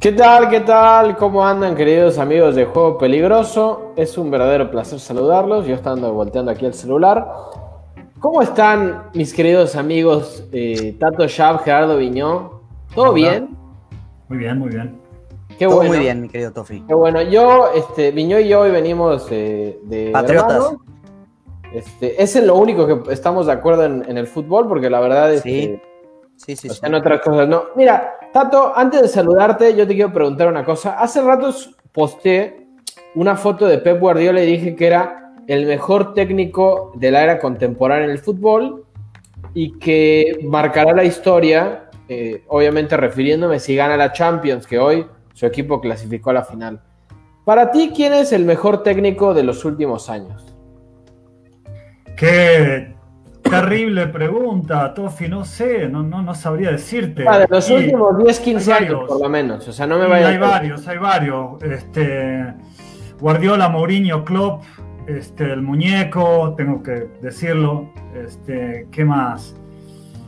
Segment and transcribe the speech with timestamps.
[0.00, 0.48] ¿Qué tal?
[0.48, 1.14] ¿Qué tal?
[1.18, 3.92] ¿Cómo andan, queridos amigos de Juego Peligroso?
[3.96, 5.66] Es un verdadero placer saludarlos.
[5.66, 7.28] Yo estando volteando aquí el celular.
[8.18, 12.62] ¿Cómo están mis queridos amigos eh, Tato Shab, Gerardo Viñó?
[12.94, 13.50] ¿Todo bien?
[14.28, 14.98] Muy bien, muy bien.
[15.58, 16.80] Qué Todo muy bien, mi querido Tofi.
[16.88, 17.20] Qué bueno.
[17.20, 20.76] Yo, este, Viñó y yo hoy venimos eh, de Patriotas.
[21.74, 25.42] Este, es lo único que estamos de acuerdo en, el fútbol, porque la verdad es
[25.42, 25.50] sí.
[25.50, 25.90] que
[26.36, 27.64] Sí, sí, En otras cosas no.
[27.76, 31.00] Mira, Tato, antes de saludarte, yo te quiero preguntar una cosa.
[31.00, 31.52] Hace rato
[31.92, 32.66] posté
[33.16, 37.38] una foto de Pep Guardiola y dije que era el mejor técnico de la era
[37.40, 38.84] contemporánea en el fútbol
[39.52, 45.46] y que marcará la historia, eh, obviamente refiriéndome si gana la Champions, que hoy su
[45.46, 46.80] equipo clasificó a la final.
[47.44, 50.54] Para ti, ¿quién es el mejor técnico de los últimos años?
[52.16, 52.94] Que
[53.50, 57.24] Terrible pregunta, Tofi, no sé, no, no, no sabría decirte.
[57.24, 59.66] Vale, los últimos 10, 15 años, por lo menos.
[59.66, 61.62] O sea, no me vaya Hay varios, hay varios.
[61.62, 62.54] Este,
[63.20, 64.62] Guardiola, Mourinho, Klopp,
[65.06, 67.92] este, el muñeco, tengo que decirlo.
[68.14, 69.54] Este, ¿Qué más?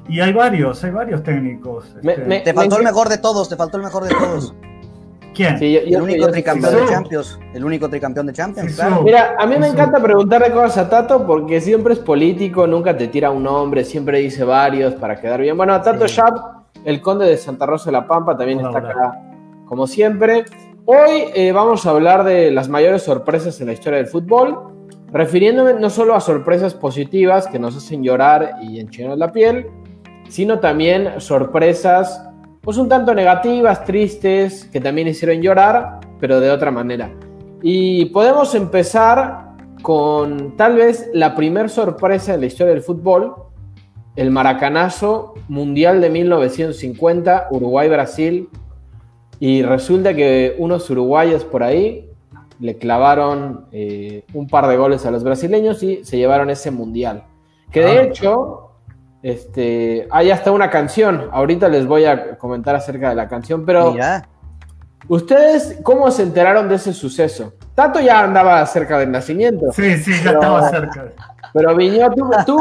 [0.09, 1.95] Y hay varios, hay varios técnicos.
[2.03, 2.41] Este.
[2.41, 4.55] te faltó el mejor de todos, te faltó el mejor de todos.
[5.35, 5.57] ¿Quién?
[5.61, 7.39] el único tricampeón de Champions.
[7.55, 11.61] El único tricampeón de Champions, Mira, a mí me encanta preguntarle cosas a Tato porque
[11.61, 15.57] siempre es político, nunca te tira un nombre, siempre dice varios para quedar bien.
[15.57, 16.37] Bueno, a Tato Sharp,
[16.85, 19.21] el conde de Santa Rosa de la Pampa, también está acá,
[19.67, 20.45] como siempre.
[20.85, 24.73] Hoy eh, vamos a hablar de las mayores sorpresas en la historia del fútbol,
[25.13, 29.69] refiriéndome no solo a sorpresas positivas que nos hacen llorar y enchinar la piel,
[30.29, 32.29] sino también sorpresas
[32.63, 37.13] pues un tanto negativas, tristes, que también hicieron llorar, pero de otra manera.
[37.63, 43.35] Y podemos empezar con tal vez la primer sorpresa en la historia del fútbol,
[44.15, 48.49] el maracanazo mundial de 1950, Uruguay-Brasil,
[49.41, 52.09] y resulta que unos uruguayos por ahí
[52.61, 57.25] le clavaron eh, un par de goles a los brasileños y se llevaron ese mundial.
[57.73, 58.03] Que de ah.
[58.03, 58.72] hecho
[59.23, 61.29] este, hay hasta una canción.
[61.33, 63.95] Ahorita les voy a comentar acerca de la canción, pero
[65.09, 67.55] ¿ustedes cómo se enteraron de ese suceso?
[67.75, 69.73] Tato ya andaba cerca del nacimiento.
[69.73, 71.13] Sí, sí, ya estaba cerca.
[71.55, 72.11] Pero Viño,
[72.47, 72.59] tú,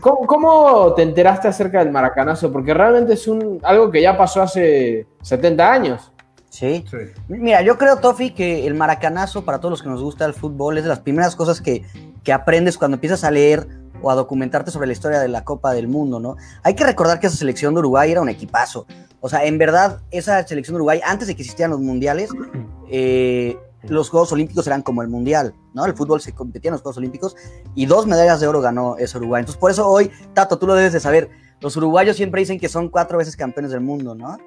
[0.00, 2.52] ¿cómo, te enteraste acerca del maracanazo?
[2.52, 6.12] Porque realmente es un, algo que ya pasó hace 70 años.
[6.48, 6.84] Sí.
[7.28, 10.78] Mira, yo creo, Tofi, que el maracanazo, para todos los que nos gusta el fútbol,
[10.78, 11.84] es de las primeras cosas que,
[12.22, 13.66] que aprendes cuando empiezas a leer
[14.02, 16.36] o a documentarte sobre la historia de la Copa del Mundo, ¿no?
[16.62, 18.86] Hay que recordar que esa selección de Uruguay era un equipazo.
[19.20, 22.30] O sea, en verdad, esa selección de Uruguay, antes de que existieran los mundiales,
[22.90, 25.84] eh, los Juegos Olímpicos eran como el mundial, ¿no?
[25.86, 27.36] El fútbol se competía en los Juegos Olímpicos
[27.74, 29.40] y dos medallas de oro ganó ese Uruguay.
[29.40, 31.30] Entonces, por eso hoy, Tato, tú lo debes de saber.
[31.60, 34.38] Los uruguayos siempre dicen que son cuatro veces campeones del mundo, ¿no?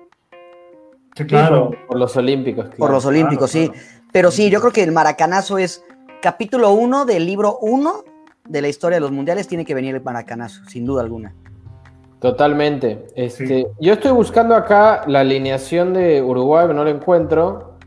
[1.15, 1.71] Sí, claro.
[1.87, 2.69] por, los Olímpicos.
[2.77, 3.69] Por los Olímpicos, sí.
[4.13, 5.83] Pero sí, yo creo que el maracanazo es
[6.21, 8.03] capítulo uno del libro uno
[8.51, 11.33] de la historia de los mundiales tiene que venir el Maracanazo, sin duda alguna.
[12.19, 13.07] Totalmente.
[13.15, 17.77] Este, Yo estoy buscando acá la alineación de Uruguay, pero no la encuentro.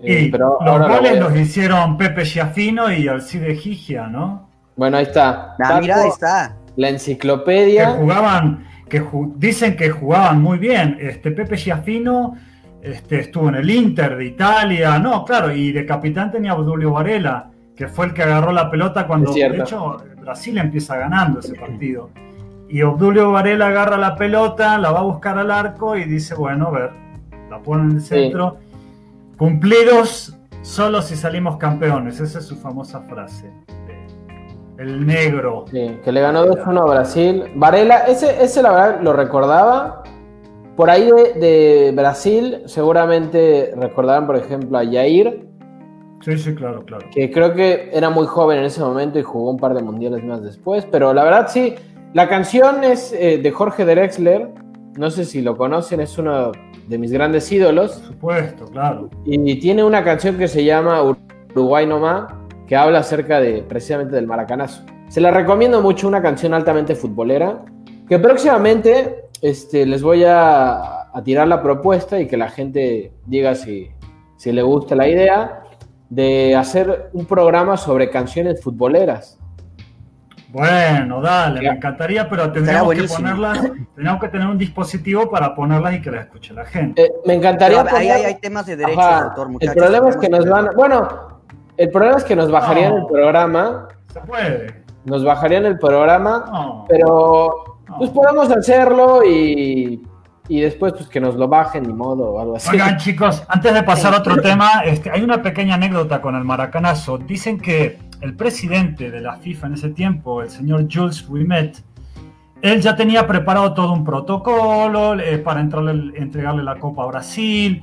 [0.00, 4.50] Eh, pero los goles los hicieron Pepe Giafino y Alcide Gigia, ¿no?
[4.76, 5.54] Bueno, ahí está.
[5.62, 6.56] Ah, mira, ahí está.
[6.74, 7.92] La enciclopedia.
[7.92, 9.02] Que jugaban, que
[9.36, 10.98] dicen que jugaban muy bien.
[11.00, 12.34] Este Pepe Giafino
[12.82, 17.51] este, estuvo en el Inter de Italia, no, claro, y de capitán tenía Obdulio Varela
[17.76, 22.10] que fue el que agarró la pelota cuando, de hecho, Brasil empieza ganando ese partido.
[22.68, 26.68] Y Obdulio Varela agarra la pelota, la va a buscar al arco y dice, bueno,
[26.68, 26.90] a ver,
[27.50, 28.56] la pone en el centro.
[29.36, 33.50] Cumplidos solo si salimos campeones, esa es su famosa frase.
[34.78, 35.66] El negro.
[35.70, 37.44] Sí, que le ganó 2-1 a Brasil.
[37.54, 40.02] Varela, ese, ese la verdad lo recordaba.
[40.76, 45.46] Por ahí de, de Brasil, seguramente recordarán, por ejemplo, a Jair,
[46.22, 47.06] Sí, sí, claro, claro.
[47.12, 50.24] Que creo que era muy joven en ese momento y jugó un par de mundiales
[50.24, 51.74] más después, pero la verdad sí,
[52.14, 54.48] la canción es eh, de Jorge Drexler,
[54.96, 56.52] no sé si lo conocen, es uno
[56.86, 57.92] de mis grandes ídolos.
[57.92, 59.10] Por supuesto, claro.
[59.24, 61.02] Y tiene una canción que se llama
[61.54, 62.26] Uruguay No
[62.66, 64.84] que habla acerca de precisamente del maracanazo.
[65.08, 67.64] Se la recomiendo mucho, una canción altamente futbolera,
[68.08, 73.90] que próximamente este, les voy a, tirar la propuesta y que la gente diga si,
[74.36, 75.61] si le gusta la idea
[76.12, 79.38] de hacer un programa sobre canciones futboleras.
[80.50, 83.62] Bueno, dale, me encantaría, pero tendríamos que ponerlas,
[83.94, 87.02] tendríamos que tener un dispositivo para ponerlas y que las escuche la gente.
[87.02, 87.82] Eh, me encantaría.
[87.90, 89.74] ahí hay, temas de derechos de autor, muchachos.
[89.74, 90.68] El problema es que nos van.
[90.76, 91.08] Bueno,
[91.78, 93.88] el problema es que nos bajarían el programa.
[94.12, 94.84] Se puede.
[95.06, 100.02] Nos bajarían el programa, pero pues podemos hacerlo y
[100.48, 102.70] y después pues que nos lo bajen ni modo o algo así.
[102.70, 106.44] Oigan chicos, antes de pasar a otro tema, este, hay una pequeña anécdota con el
[106.44, 107.18] maracanazo.
[107.18, 111.82] Dicen que el presidente de la FIFA en ese tiempo, el señor Jules Rimet,
[112.60, 117.82] él ya tenía preparado todo un protocolo eh, para entrarle, entregarle la Copa a Brasil.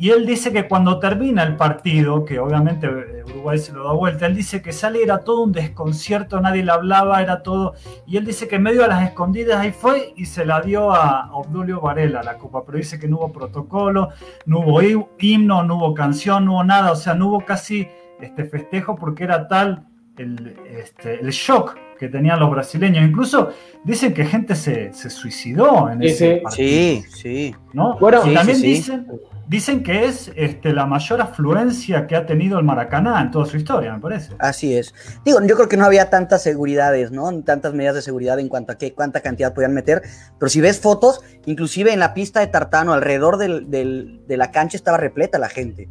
[0.00, 3.92] Y él dice que cuando termina el partido, que obviamente eh, Uruguay se lo da
[3.92, 7.74] vuelta, él dice que sale, era todo un desconcierto, nadie le hablaba, era todo.
[8.06, 10.90] Y él dice que en medio de las escondidas ahí fue y se la dio
[10.90, 14.08] a Obdulio Varela la copa, pero dice que no hubo protocolo,
[14.46, 14.80] no hubo
[15.18, 17.86] himno, no hubo canción, no hubo nada, o sea, no hubo casi
[18.22, 19.86] este festejo porque era tal
[20.16, 23.04] el, este, el shock que tenían los brasileños.
[23.04, 23.50] Incluso
[23.84, 26.68] dicen que gente se, suicidó en ese partido.
[26.68, 27.54] Sí, sí.
[27.74, 27.98] ¿no?
[27.98, 29.06] Bueno, también dicen
[29.50, 33.56] Dicen que es este, la mayor afluencia que ha tenido el Maracaná en toda su
[33.56, 34.32] historia, me parece.
[34.38, 34.94] Así es.
[35.24, 37.42] Digo, yo creo que no había tantas seguridades, ¿no?
[37.42, 40.02] Tantas medidas de seguridad en cuanto a qué, cuánta cantidad podían meter.
[40.38, 44.98] Pero si ves fotos, inclusive en la pista de Tartano, alrededor de la cancha estaba
[44.98, 45.88] repleta la gente.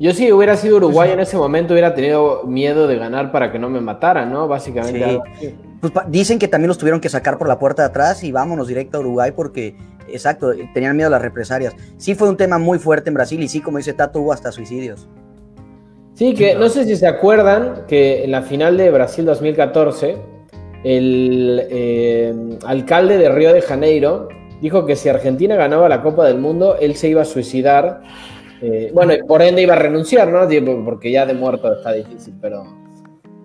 [0.00, 3.60] Yo si hubiera sido Uruguay en ese momento hubiera tenido miedo de ganar para que
[3.60, 4.48] no me mataran, ¿no?
[4.48, 5.20] Básicamente.
[5.80, 8.66] Pues dicen que también los tuvieron que sacar por la puerta de atrás y vámonos
[8.66, 9.76] directo a Uruguay porque
[10.12, 11.74] exacto, tenían miedo a las represalias.
[11.96, 14.52] Sí fue un tema muy fuerte en Brasil y sí, como dice Tato, hubo hasta
[14.52, 15.08] suicidios.
[16.14, 20.16] Sí, que no sé si se acuerdan que en la final de Brasil 2014,
[20.82, 22.34] el eh,
[22.66, 24.28] alcalde de Río de Janeiro
[24.60, 28.02] dijo que si Argentina ganaba la Copa del Mundo, él se iba a suicidar.
[28.60, 30.48] Eh, bueno, por ende iba a renunciar, ¿no?
[30.84, 32.64] Porque ya de muerto está difícil, pero...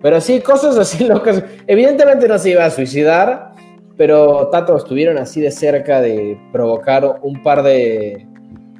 [0.02, 1.42] Pero sí, cosas así locas.
[1.66, 3.52] Evidentemente no se iba a suicidar,
[3.96, 8.26] pero Tato estuvieron así de cerca de provocar un par de,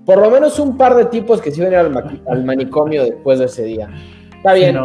[0.05, 3.47] por lo menos un par de tipos que se iban al, al manicomio después de
[3.47, 3.89] ese día.
[4.37, 4.77] Está bien.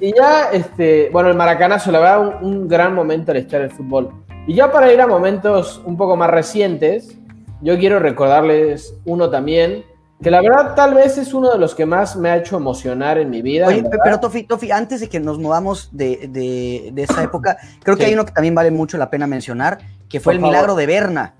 [0.00, 4.10] y, ya, este, bueno, el maracanazo, la verdad, un, gran momento la historia del fútbol.
[4.48, 7.16] Y ya para ir a momentos un poco más recientes,
[7.62, 9.84] yo quiero recordarles uno también,
[10.22, 13.18] que la verdad tal vez es uno de los que más me ha hecho emocionar
[13.18, 13.66] en mi vida.
[13.66, 18.14] Oye, pero Tofi, Tofi, antes de que nos movamos de, esa época, creo que hay
[18.14, 19.78] uno que también vale mucho la pena mencionar,
[20.08, 21.34] que fue el milagro de Berna.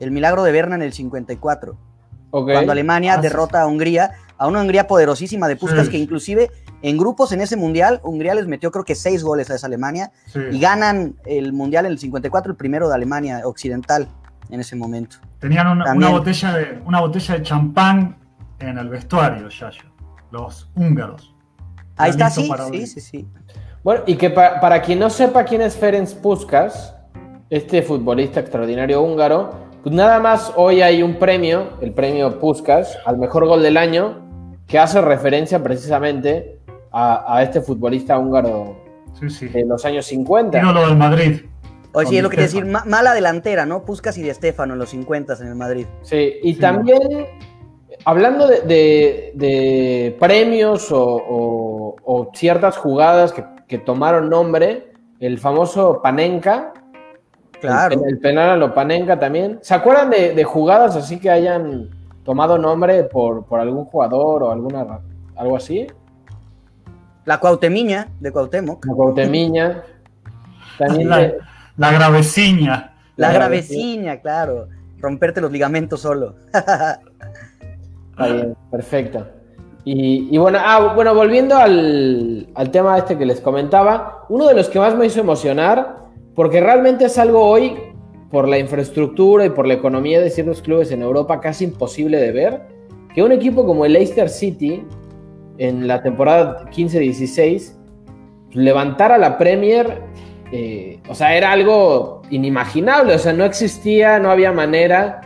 [0.00, 1.76] El milagro de Berna en el 54.
[2.30, 6.50] Cuando Alemania ah, derrota a Hungría, a una Hungría poderosísima de Puskas, que inclusive
[6.82, 10.12] en grupos en ese mundial, Hungría les metió creo que seis goles a esa Alemania
[10.50, 14.08] y ganan el mundial en el 54, el primero de Alemania occidental
[14.50, 15.16] en ese momento.
[15.38, 18.16] Tenían una, botella de, una botella de champán
[18.58, 19.84] en el vestuario, Yayo,
[20.30, 21.34] los húngaros.
[21.96, 23.28] Ahí está, sí, sí, sí, sí.
[23.82, 26.94] Bueno, y que para quien no sepa quién es Ferenc Puskas,
[27.48, 33.18] este futbolista extraordinario húngaro, pues nada más hoy hay un premio, el premio Puskas, al
[33.18, 34.28] mejor gol del año,
[34.66, 36.60] que hace referencia precisamente
[36.92, 38.76] a, este futbolista húngaro
[39.20, 40.62] de los años 50.
[40.62, 41.40] lo del Madrid.
[41.92, 43.84] Oye, sí, es lo que decir, mala delantera, ¿no?
[43.84, 45.86] Puscas y de Estefano en los 50 en el Madrid.
[46.02, 47.26] Sí, y también,
[48.04, 53.34] hablando de, premios o, ciertas jugadas
[53.66, 56.72] que, tomaron nombre, el famoso Panenka.
[57.60, 58.00] Claro.
[58.06, 59.58] El, penal a lo Panenka también.
[59.60, 61.90] ¿Se acuerdan de, jugadas así que hayan
[62.24, 65.00] tomado nombre por, algún jugador o alguna
[65.34, 65.88] algo así?
[67.24, 68.86] La Cuautemiña, de Cuauhtémoc.
[68.86, 69.82] La Cuautemiña.
[70.78, 71.32] También la
[71.92, 72.94] graveciña.
[73.16, 74.68] La, graveciña, claro.
[74.98, 76.36] Romperte los ligamentos solo.
[76.52, 79.26] Está bien, perfecto.
[79.84, 84.78] Y, bueno, ah, bueno, volviendo al, tema este que les comentaba, uno de los que
[84.78, 85.96] más me hizo emocionar,
[86.34, 87.76] porque realmente es algo hoy,
[88.30, 92.30] por la infraestructura y por la economía de ciertos clubes en Europa, casi imposible de
[92.30, 92.62] ver,
[93.14, 94.84] que un equipo como el Leicester City,
[95.58, 97.72] en la temporada 15-16,
[98.52, 100.02] levantara la Premier
[100.52, 105.20] eh, o sea, era algo inimaginable, o sea, no existía, no había manera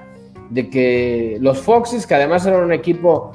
[0.50, 3.33] de que los Foxes, que además eran un equipo,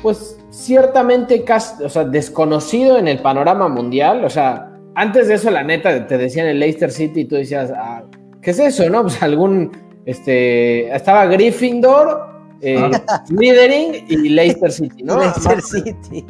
[0.00, 1.44] pues ciertamente
[1.84, 6.18] o sea, desconocido en el panorama mundial, o sea, antes de eso, la neta, te
[6.18, 8.02] decían el Leicester City y tú decías, ah,
[8.40, 9.02] ¿qué es eso, no?
[9.02, 9.72] Pues algún,
[10.04, 12.90] este, estaba Gryffindor, eh,
[14.08, 15.18] y Leicester City, ¿no?
[15.20, 16.24] Leicester City.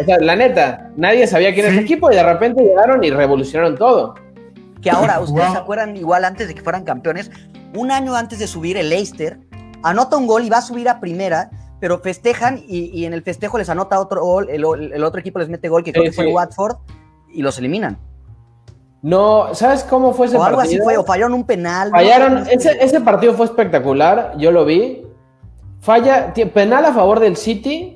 [0.00, 3.10] O sea, la neta, nadie sabía quién era ese equipo y de repente llegaron y
[3.10, 4.14] revolucionaron todo.
[4.80, 7.30] Que ahora, ustedes se acuerdan, igual antes de que fueran campeones,
[7.74, 9.38] un año antes de subir el Leicester,
[9.82, 13.58] anota un gol y va a subir a primera, pero festejan y, en el festejo
[13.58, 16.76] les anota otro gol, el, otro equipo les mete gol que creo que fue Watford
[17.32, 17.98] y los eliminan.
[19.02, 21.90] No, ¿sabes cómo fue ese o algo así fue, o fallaron un penal.
[21.90, 25.04] Fallaron, ese, ese partido fue espectacular, yo lo vi.
[25.80, 27.91] Falla, penal a favor del City,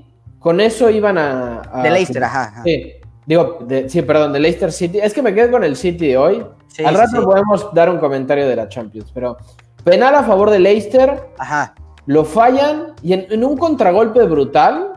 [0.46, 1.80] con eso iban a.
[1.82, 2.92] de Leicester, ajá, Sí,
[3.26, 5.00] digo, sí, perdón, de Leicester City.
[5.02, 6.46] Es que me quedé con el City de hoy.
[6.84, 9.36] Al rato podemos dar un comentario de la Champions, pero
[9.82, 11.74] penal a favor de Leicester, Ajá.
[12.06, 14.92] lo fallan y en, en un contragolpe brutal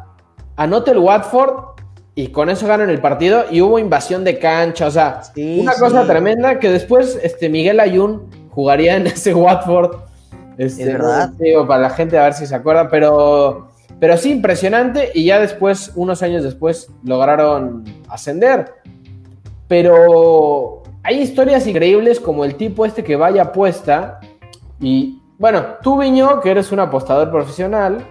[0.56, 1.80] anota el Watford
[2.14, 5.74] y con eso ganan el partido y hubo invasión de cancha, o sea, Sí, una
[5.74, 9.96] cosa tremenda que después este, Miguel Ayun jugaría en ese Watford.
[10.60, 11.30] Este, Es verdad.
[11.40, 13.69] digo, para la gente a ver si se acuerda, pero,
[14.00, 18.74] pero sí, impresionante y ya después, unos años después, lograron ascender.
[19.68, 24.20] Pero hay historias increíbles como el tipo este que vaya apuesta
[24.80, 28.06] y, bueno, tú Viño, que eres un apostador profesional,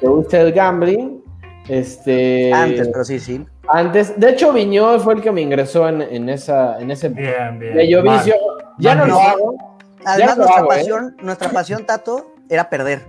[0.00, 1.22] te gusta el gambling,
[1.68, 2.52] este...
[2.52, 3.44] Antes, pero sí, sí.
[3.68, 7.58] Antes, de hecho, Viñó fue el que me ingresó en, en esa, en ese Bien,
[7.58, 7.74] bien.
[7.74, 8.18] bello Mal.
[8.18, 8.34] vicio.
[8.78, 9.56] Ya no lo hago.
[10.04, 10.76] Además, lo nuestra hago, ¿eh?
[10.76, 13.02] pasión, nuestra pasión, Tato, era perder.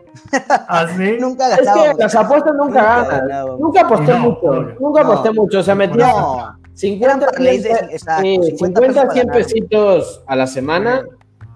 [0.50, 1.18] ¿Ah, sí?
[1.20, 3.46] Nunca Es que las apuestas nunca Nunca ganan.
[3.60, 4.40] Nunca aposté No, mucho.
[4.48, 4.76] obvio.
[4.80, 5.12] Nunca No.
[5.12, 5.60] aposté mucho.
[5.60, 9.28] O sea, metía No, 50, Eran parlays de- 100, exacto, sí, 50 50, pesos 100
[9.28, 9.48] para ganar.
[9.54, 11.06] pesitos a la semana.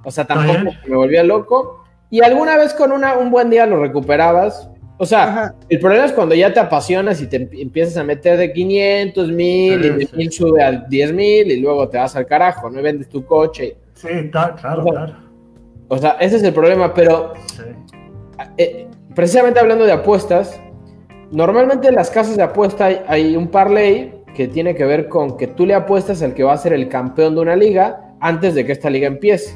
[0.04, 1.84] O sea, tampoco me volvía loco.
[2.10, 4.68] Y alguna vez con una, un buen día lo recuperabas.
[4.98, 5.56] O sea, Ajá.
[5.70, 9.30] el problema es cuando ya te apasionas y te em- empiezas a meter de 500,
[9.32, 10.16] 1000, Sí, y de sí.
[10.16, 13.78] 1000 sube a 10,000 y luego te vas al carajo, no Y vendes tu coche.
[13.94, 15.14] Sí, está, claro, O sea, claro.
[15.94, 17.64] O sea, ese es el problema, pero Sí.
[18.58, 20.58] eh, precisamente hablando de apuestas,
[21.32, 25.36] normalmente en las casas de apuesta hay, hay un parlay que tiene que ver con
[25.36, 28.56] que tú le apuestas al que va a ser el campeón de una liga antes
[28.56, 29.54] de que esta liga empiece.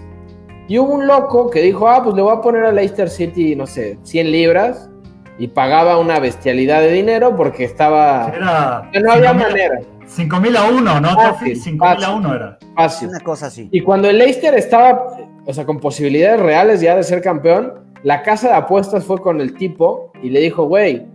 [0.68, 3.56] Y hubo un loco que dijo, ah, pues le voy a poner a Leicester City,
[3.56, 4.89] no sé, 100 libras
[5.38, 8.30] y pagaba una bestialidad de dinero porque estaba...
[8.36, 8.89] Era.
[9.01, 11.72] No había 5.000 manera, 5.000 a 1, ¿no, Fácil, Tofi?
[11.72, 12.04] 5.000 fácil.
[12.06, 12.58] a 1 era.
[12.75, 13.08] fácil.
[13.10, 13.70] Una cosa así.
[13.72, 17.74] Y cuando el Leicester estaba, o sea, con posibilidades reales ya de ser campeón,
[18.04, 21.06] la casa de apuestas fue con el tipo y le dijo, güey,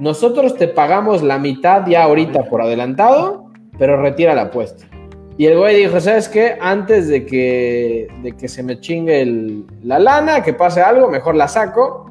[0.00, 3.46] nosotros te pagamos la mitad ya ahorita por adelantado,
[3.78, 4.86] pero retira la apuesta.
[5.38, 6.56] Y el güey dijo, ¿sabes qué?
[6.60, 11.34] Antes de que, de que se me chingue el- la lana, que pase algo, mejor
[11.34, 12.10] la saco.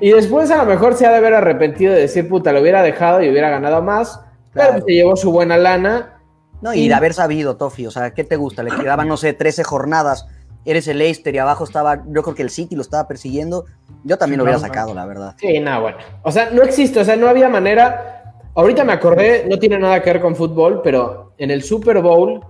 [0.00, 2.82] Y después a lo mejor se ha de haber arrepentido de decir, puta, lo hubiera
[2.82, 4.20] dejado y hubiera ganado más.
[4.52, 6.18] Pero se llevó su buena lana.
[6.60, 8.62] No, y de haber sabido, Tofi, o sea, ¿qué te gusta?
[8.62, 10.26] Le quedaban, no sé, 13 jornadas.
[10.66, 13.64] Eres el Leicester y abajo estaba, yo creo que el City lo estaba persiguiendo.
[14.04, 15.34] Yo también lo hubiera sacado, la verdad.
[15.38, 15.96] Sí, no, bueno.
[16.22, 18.34] O sea, no existe, o sea, no había manera.
[18.54, 22.40] Ahorita me acordé, no tiene nada que ver con fútbol, pero en el Super Bowl,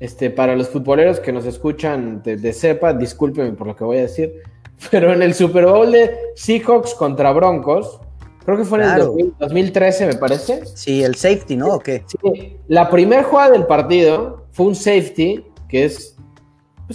[0.00, 3.98] este, para los futboleros que nos escuchan de, de cepa, discúlpenme por lo que voy
[3.98, 4.32] a decir,
[4.90, 8.00] pero en el Super Bowl de Seahawks contra Broncos,
[8.44, 9.04] creo que fue en el Claro.
[9.06, 10.64] 2000 2013, me parece.
[10.66, 11.74] Sí, el safety, ¿no?
[11.74, 12.04] ¿O qué?
[12.06, 16.16] Sí, la primera jugada del partido fue un safety, que es,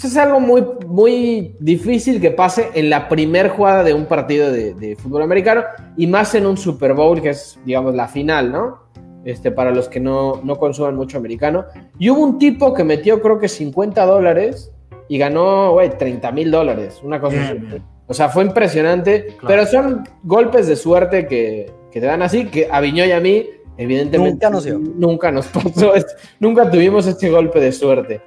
[0.01, 4.51] pues es algo muy, muy difícil que pase en la primera jugada de un partido
[4.51, 5.63] de, de fútbol americano
[5.97, 8.79] y más en un Super Bowl, que es, digamos, la final, ¿no?
[9.25, 11.65] Este, para los que no, no consuman mucho americano.
[11.99, 14.71] Y hubo un tipo que metió, creo que 50 dólares
[15.09, 17.57] y ganó, güey, 30 mil dólares, una cosa Bien, así.
[17.57, 17.83] bien.
[18.07, 19.47] O sea, fue impresionante, Claro.
[19.47, 23.19] pero son golpes de suerte que, que te dan así, que a Viñó y a
[23.19, 23.45] mí,
[23.77, 24.79] evidentemente, Nunca nos dio.
[24.79, 25.93] Nunca nos pasó,
[26.39, 28.21] nunca tuvimos este golpe de suerte.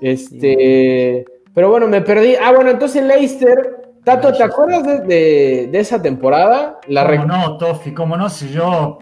[0.00, 1.24] Este,
[1.54, 2.34] pero bueno, me perdí.
[2.36, 6.78] Ah, bueno, entonces Leicester, Tato, ¿te acuerdas de, de- de esa temporada?
[6.88, 7.92] La ¿Cómo rec- no, Tofi?
[7.92, 8.28] ¿Cómo no?
[8.28, 8.98] Si yo,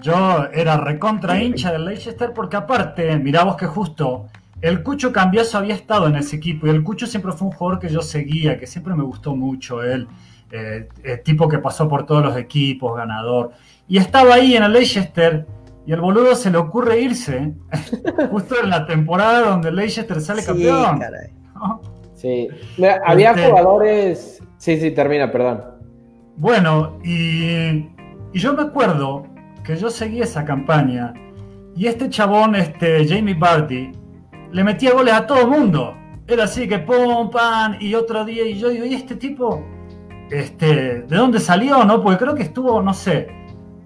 [0.00, 4.26] yo era recontra hincha del Leicester porque aparte, mirá vos que justo
[4.60, 7.80] el Cucho Cambiaso había estado en ese equipo y el Cucho siempre fue un jugador
[7.80, 10.06] que yo seguía, que siempre me gustó mucho él,
[10.50, 13.50] eh, el tipo que pasó por todos los equipos, ganador.
[13.88, 15.46] Y estaba ahí en el Leicester
[15.88, 17.54] y el boludo se le ocurre irse
[18.30, 20.98] justo en la temporada donde Leicester sale Sí, campeón.
[20.98, 21.32] caray.
[21.54, 21.80] ¿no?
[22.14, 22.48] Sí.
[22.76, 24.42] Mira, había Este- jugadores.
[24.58, 25.62] Sí, sí, termina, perdón.
[26.36, 27.68] Bueno, y,
[28.32, 29.24] y yo me acuerdo
[29.64, 31.14] que yo seguí esa campaña
[31.76, 33.92] y este chabón, este Jamie Vardy,
[34.50, 35.94] le metía goles a todo el mundo.
[36.26, 39.64] Era así que pum, pan, y otro día, y yo digo, ¿y este tipo?
[40.30, 41.84] Este, ¿De dónde salió?
[41.84, 43.28] no Porque creo que estuvo, no sé,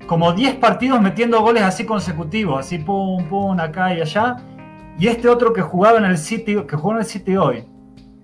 [0.06, 4.36] como 10 partidos metiendo goles así consecutivos, así pum, pum, acá y allá.
[4.98, 7.64] Y este otro que jugaba en el City, que jugó en el City hoy,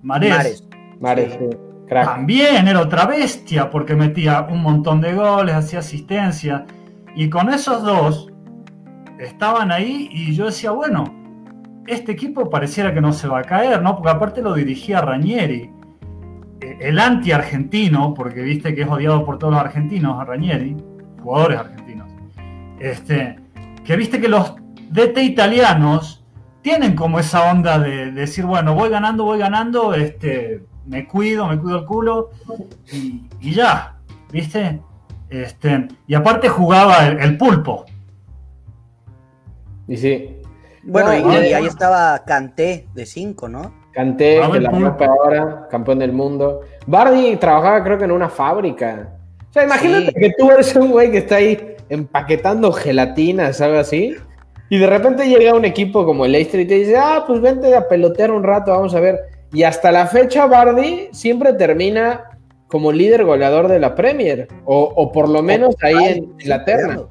[0.01, 0.29] Marés.
[0.29, 0.67] Mares.
[0.99, 1.57] Mares, sí,
[1.87, 2.05] crack.
[2.05, 6.65] También era otra bestia porque metía un montón de goles, hacía asistencia.
[7.15, 8.31] Y con esos dos
[9.19, 11.03] estaban ahí y yo decía, bueno,
[11.87, 13.95] este equipo pareciera que no se va a caer, ¿no?
[13.95, 15.71] Porque aparte lo dirigía Ranieri,
[16.61, 20.77] eh, el anti-argentino, porque viste que es odiado por todos los argentinos, a Ranieri,
[21.21, 22.07] jugadores argentinos.
[22.79, 23.37] Este,
[23.83, 24.55] que viste que los
[24.89, 26.23] DT italianos
[26.61, 31.47] tienen como esa onda de, de decir, bueno, voy ganando, voy ganando, este, me cuido,
[31.47, 32.29] me cuido el culo
[32.91, 33.97] y, y ya,
[34.31, 34.81] ¿viste?
[35.29, 37.85] Este, y aparte jugaba el, el pulpo.
[39.87, 40.41] Y sí.
[40.83, 41.57] Bueno, No, y, no, y no.
[41.57, 43.79] ahí estaba Canté de 5, ¿no?
[43.91, 46.61] Canté, que la ahora, campeón del mundo.
[46.87, 49.09] Bardi trabajaba creo que en una fábrica.
[49.49, 54.15] O sea, imagínate que tú eres un güey que está ahí empaquetando gelatinas, algo así.
[54.69, 57.75] Y de repente llega un equipo como el Leicester y te dice, ah, pues vente
[57.75, 59.19] a pelotear un rato, vamos a ver.
[59.51, 62.25] Y hasta la fecha Bardi siempre termina
[62.67, 67.01] como líder goleador de la Premier, o, por lo menos ahí en, la terna.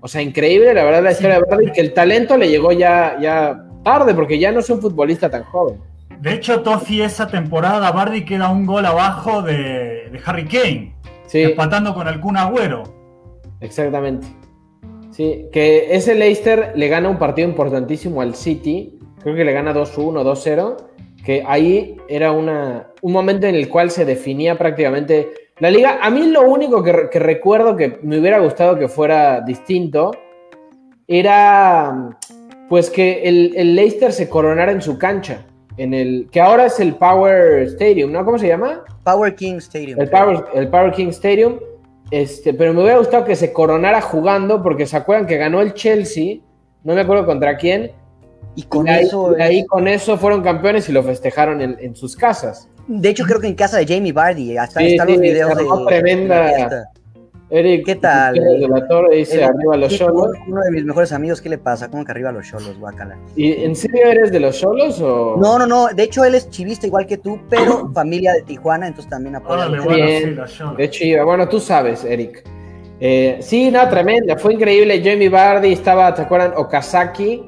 [0.00, 3.16] O sea, increíble la verdad la historia de Bardi, que el talento le llegó ya,
[3.20, 5.78] ya tarde, porque ya no es un futbolista tan joven.
[6.20, 10.93] De hecho, Tofi, esa temporada Bardi queda un gol abajo de, Harry Kane,
[11.42, 12.84] empatando con Kun Agüero.
[13.60, 14.26] Exactamente.
[15.10, 19.72] Sí, que ese Leicester le gana un partido importantísimo al City, creo que le gana
[19.72, 20.76] 2-1, 2-0,
[21.24, 25.98] que ahí era una, un momento en el cual se definía prácticamente la liga.
[26.02, 30.10] A mí lo único que, recuerdo que me hubiera gustado que fuera distinto
[31.06, 32.18] era
[32.68, 36.80] pues que el, el, Leicester se coronara en su cancha, en el que ahora es
[36.80, 38.24] el Power Stadium, ¿no?
[38.24, 38.82] ¿Cómo se llama?
[39.04, 40.00] Power King Stadium.
[40.00, 41.58] El Power, el Power King Stadium
[42.10, 45.74] este, pero me hubiera gustado que se coronara jugando, porque se acuerdan que ganó el
[45.74, 46.36] Chelsea,
[46.82, 47.92] no me acuerdo contra quién.
[48.56, 49.34] Y con eso.
[49.40, 52.68] Ahí, con eso fueron campeones y lo festejaron en, sus casas.
[52.86, 55.64] De hecho, creo que en casa de Jamie Vardy, hasta están los videos de.
[55.88, 56.90] Tremenda.
[57.50, 58.34] Eric, ¿qué tal?
[58.34, 60.30] De la torre dice arriba los cholos.
[60.48, 61.90] Uno de mis mejores amigos, ¿qué le pasa?
[61.90, 63.18] ¿Cómo que arriba los cholos, guacala?
[63.36, 65.36] ¿Y en serio eres de los cholos o...?
[65.36, 65.88] No, no, no.
[65.88, 69.68] De hecho, él es chivista igual que tú, pero familia de Tijuana, entonces también apoya.
[69.68, 70.40] Bien,
[70.76, 71.24] de Chiva.
[71.24, 72.42] Bueno, tú sabes, Eric.
[72.98, 74.38] Eh, sí, no, tremenda.
[74.38, 75.02] Fue increíble.
[75.04, 76.54] Jamie Bardi estaba, ¿te acuerdan?
[76.56, 77.44] Okazaki.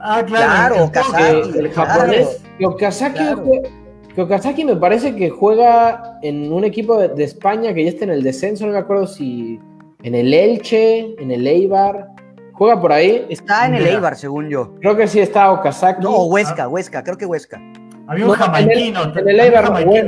[0.00, 0.46] Ah, claro.
[0.46, 1.58] Claro, Okazaki.
[1.58, 2.42] El, japonés.
[2.62, 3.79] Okazaki que
[4.16, 8.22] Okazaki me parece que juega en un equipo de, España que ya está en el
[8.22, 9.58] descenso, no me acuerdo si
[10.02, 12.08] en el Elche, en el Eibar.
[12.52, 13.26] ¿Juega por ahí?
[13.30, 14.74] Está en el Eibar, según yo.
[14.80, 16.02] Creo que sí está Okazaki.
[16.02, 17.60] No, Huesca, Huesca, creo que Huesca.
[18.06, 19.16] Había un jamaiquino.
[19.16, 19.66] En el, Eibar,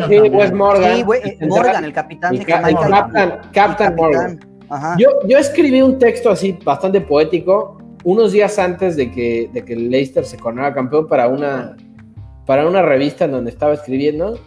[0.08, 0.96] sí, Wes Morgan.
[0.96, 3.40] Sí, eh, Morgan, el capitán de Jamaica.
[3.52, 4.40] Captain, Morgan.
[4.98, 9.74] Yo, yo escribí un texto así bastante poético unos días antes de que, de que
[9.74, 11.76] el Leicester se coronara campeón para una
[12.52, 14.38] para una revista en donde estaba escribiendo.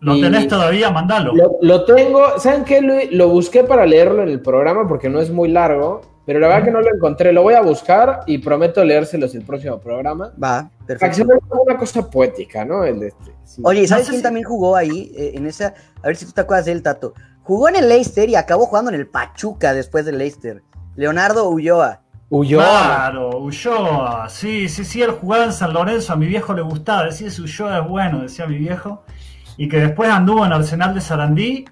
[0.00, 0.90] ¿Lo tenés todavía?
[0.90, 1.32] Mandalo.
[1.62, 2.38] Lo, tengo.
[2.38, 3.08] ¿Saben qué?
[3.10, 6.64] Lo, busqué para leerlo en el programa porque no es muy largo, pero la verdad
[6.64, 7.32] que no lo encontré.
[7.32, 10.34] Lo voy a buscar y prometo leérselos el próximo programa.
[10.36, 11.26] Va, perfecto.
[11.26, 12.84] Para que una cosa poética, ¿no?
[12.84, 15.10] El este, Oye, ¿sabes quién también jugó ahí?
[15.16, 15.72] Eh, en esa,
[16.02, 17.14] a ver si tú te acuerdas del Tato.
[17.44, 20.62] Jugó en el Leicester y acabó jugando en el Pachuca después del Leicester.
[20.96, 22.02] Leonardo Ulloa.
[22.34, 22.64] Ulloa.
[22.64, 24.28] Claro, Ulloa.
[24.28, 27.42] Sí, sí, sí, él jugaba en San Lorenzo, a mi viejo le gustaba, decía ese
[27.42, 29.04] Ulloa es bueno, decía mi viejo.
[29.56, 31.64] Y que después anduvo en Arsenal de Sarandí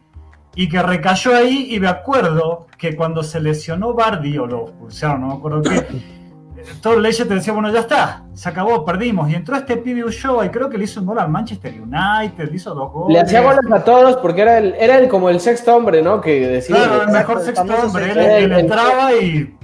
[0.54, 5.22] y que recayó ahí y me acuerdo que cuando se lesionó Bardi o lo expulsaron,
[5.22, 5.84] no me acuerdo qué,
[6.80, 9.28] todo el te decía, bueno, ya está, se acabó, perdimos.
[9.30, 12.48] Y entró este pibe Ulloa y creo que le hizo un gol al Manchester United,
[12.48, 13.14] le hizo dos goles.
[13.14, 16.20] Le hacía goles a todos porque era el, era el, como el sexto hombre, ¿no?
[16.20, 16.76] Que decía.
[16.76, 18.12] Claro, el mejor sexto hombre,
[18.44, 19.56] él, entraba y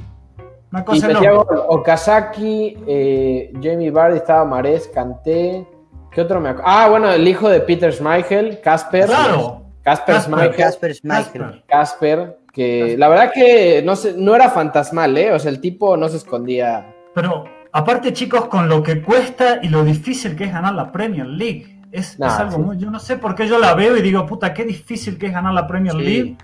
[0.70, 1.26] una cosa y
[1.68, 5.66] Okazaki, eh, Jamie Vardy, estaba Mares, Canté.
[6.10, 6.70] ¿Qué otro me acuerdo?
[6.70, 9.06] Ah, bueno, el hijo de Peter Schmeichel, Casper.
[9.06, 9.62] Claro.
[9.82, 10.56] Casper Schmeichel.
[10.56, 11.64] Casper Schmeichel.
[11.66, 15.32] Casper, que la verdad que no, no era fantasmal, ¿eh?
[15.32, 16.94] O sea, el tipo no se escondía.
[17.14, 21.26] Pero aparte, chicos, con lo que cuesta y lo difícil que es ganar la Premier
[21.26, 21.78] League.
[21.90, 22.76] Es, algo muy.
[22.76, 25.32] Yo no sé por qué yo la veo y digo, puta, qué difícil que es
[25.32, 26.36] ganar la Premier League.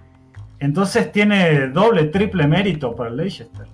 [0.59, 3.67] Entonces tiene doble, triple mérito para el Leicester.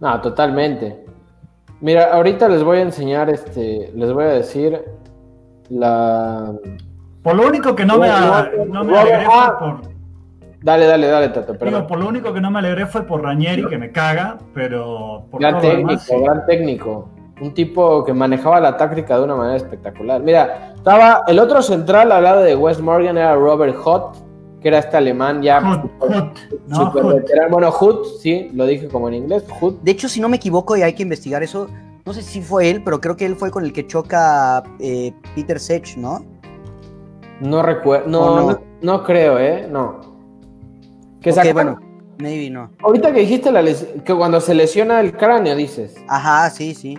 [0.00, 1.04] No, totalmente.
[1.80, 4.82] Mira, ahorita les voy a enseñar, este, les voy a decir
[5.68, 6.52] la...
[7.22, 8.08] Por lo único que no me,
[8.66, 9.56] no me alegré fue ah.
[9.58, 9.80] por...
[10.62, 11.54] Dale, dale, dale, Tato.
[11.54, 15.24] Digo, por lo único que no me alegré fue por Ranieri, que me caga, pero...
[15.30, 17.08] Por gran técnico, gran técnico.
[17.40, 20.20] Un tipo que manejaba la táctica de una manera espectacular.
[20.20, 24.16] Mira, estaba el otro central al lado de West Morgan era Robert Hott,
[24.60, 25.84] que era este alemán ya
[27.50, 29.74] Bueno, Hood, sí, lo dije como en inglés, Hood.
[29.82, 31.68] De hecho, si no me equivoco, y hay que investigar eso,
[32.04, 35.12] no sé si fue él, pero creo que él fue con el que choca eh,
[35.34, 36.24] Peter Sech, ¿no?
[37.40, 39.66] No recuerdo, no, no, creo, ¿eh?
[39.70, 40.00] No.
[41.22, 41.78] Que okay, bueno,
[42.18, 42.70] maybe no.
[42.82, 45.94] Ahorita que dijiste la que cuando se lesiona el cráneo, dices.
[46.08, 46.98] Ajá, sí, sí.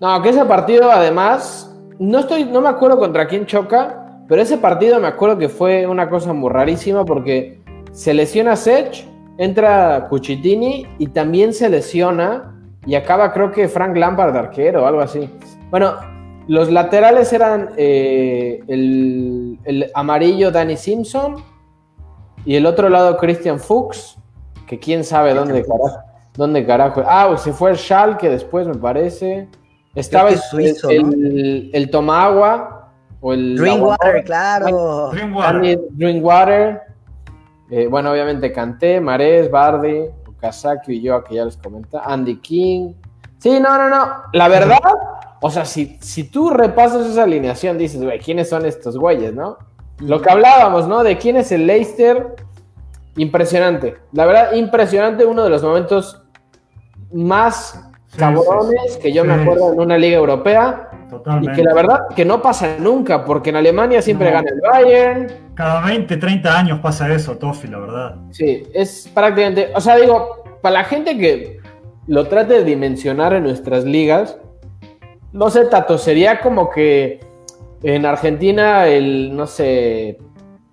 [0.00, 4.58] No, que ese partido además, no estoy, no me acuerdo contra quién choca, pero ese
[4.58, 7.60] partido me acuerdo que fue una cosa muy rarísima porque
[7.92, 9.06] se lesiona Sech,
[9.38, 12.54] entra Cuchitini y también se lesiona
[12.86, 15.30] y acaba creo que Frank Lampard arquero o algo así.
[15.70, 15.94] Bueno,
[16.48, 21.36] los laterales eran eh, el, amarillo Danny Simpson
[22.44, 24.16] y el otro lado Christian Fuchs,
[24.66, 25.98] que quién sabe dónde carajo,
[26.34, 27.02] dónde carajo.
[27.06, 29.48] Ah, se fue el Schalke después me parece.
[29.94, 32.75] Estaba el, suizo, el, el, Tomagua
[33.26, 35.10] o el Drinkwater, claro.
[35.10, 36.80] Drinkwater.
[37.68, 40.04] Eh, bueno, obviamente Canté, Marés, Bardi,
[40.40, 42.92] Kazaki y yo, que ya les comenté, Andy King.
[43.38, 44.12] Sí, no, no, no.
[44.32, 44.78] La verdad,
[45.40, 49.58] o sea, si, si tú repasas esa alineación, dices, güey, ¿quiénes son estos güeyes, no?
[49.98, 51.02] Lo que hablábamos, ¿no?
[51.02, 52.36] De quién es el Leicester.
[53.16, 53.96] Impresionante.
[54.12, 55.26] La verdad, impresionante.
[55.26, 56.22] Uno de los momentos
[57.12, 60.90] más cabrones que yo me acuerdo en una liga europea.
[61.08, 61.52] Totalmente.
[61.52, 65.26] Y que la verdad que no pasa nunca, porque en Alemania siempre gana el Bayern.
[65.54, 68.16] Cada 20, 30 años pasa eso, Tofi, la verdad.
[68.30, 69.70] Sí, es prácticamente.
[69.74, 71.60] O sea, digo, para la gente que
[72.06, 74.38] lo trate de dimensionar en nuestras ligas,
[75.32, 77.20] no sé, Tato, sería como que
[77.82, 80.18] en Argentina el, no sé,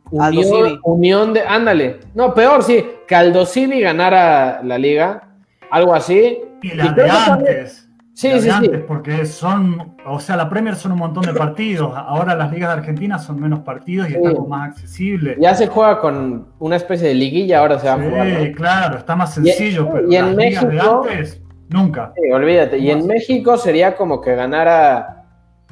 [0.09, 3.45] Unión, Unión de, ándale, no, peor, sí, que Aldo
[3.81, 5.29] ganara la liga,
[5.71, 6.39] algo así.
[6.61, 7.82] Y la de antes.
[8.13, 8.69] Sí, sí, sí.
[8.87, 11.91] Porque son, o sea, la Premier son un montón de partidos.
[11.95, 15.35] Ahora las ligas de Argentina son menos partidos y está más accesible.
[15.39, 18.27] Ya se juega con una especie de liguilla, ahora se va a jugar.
[18.27, 19.89] Sí, claro, está más sencillo.
[19.91, 22.13] pero y en México, antes, nunca.
[22.15, 22.77] Sí, olvídate.
[22.77, 25.25] Y en México sería como que ganara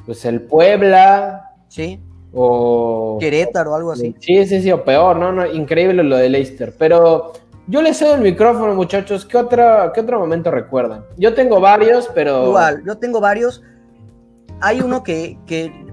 [0.04, 1.52] pues el Puebla.
[1.68, 2.00] Sí.
[2.32, 3.18] O.
[3.20, 4.16] Querétaro o algo así.
[4.18, 5.32] Sí, sí, sí, o peor, ¿no?
[5.32, 6.74] no increíble lo de Leicester.
[6.76, 7.32] Pero
[7.72, 9.24] yo les cedo el micrófono, muchachos.
[9.24, 11.06] ¿Qué, otra, ¿Qué otro momento recuerdan?
[11.16, 12.48] Yo tengo varios, pero.
[12.48, 13.62] Igual, yo tengo varios.
[14.60, 15.38] Hay uno que,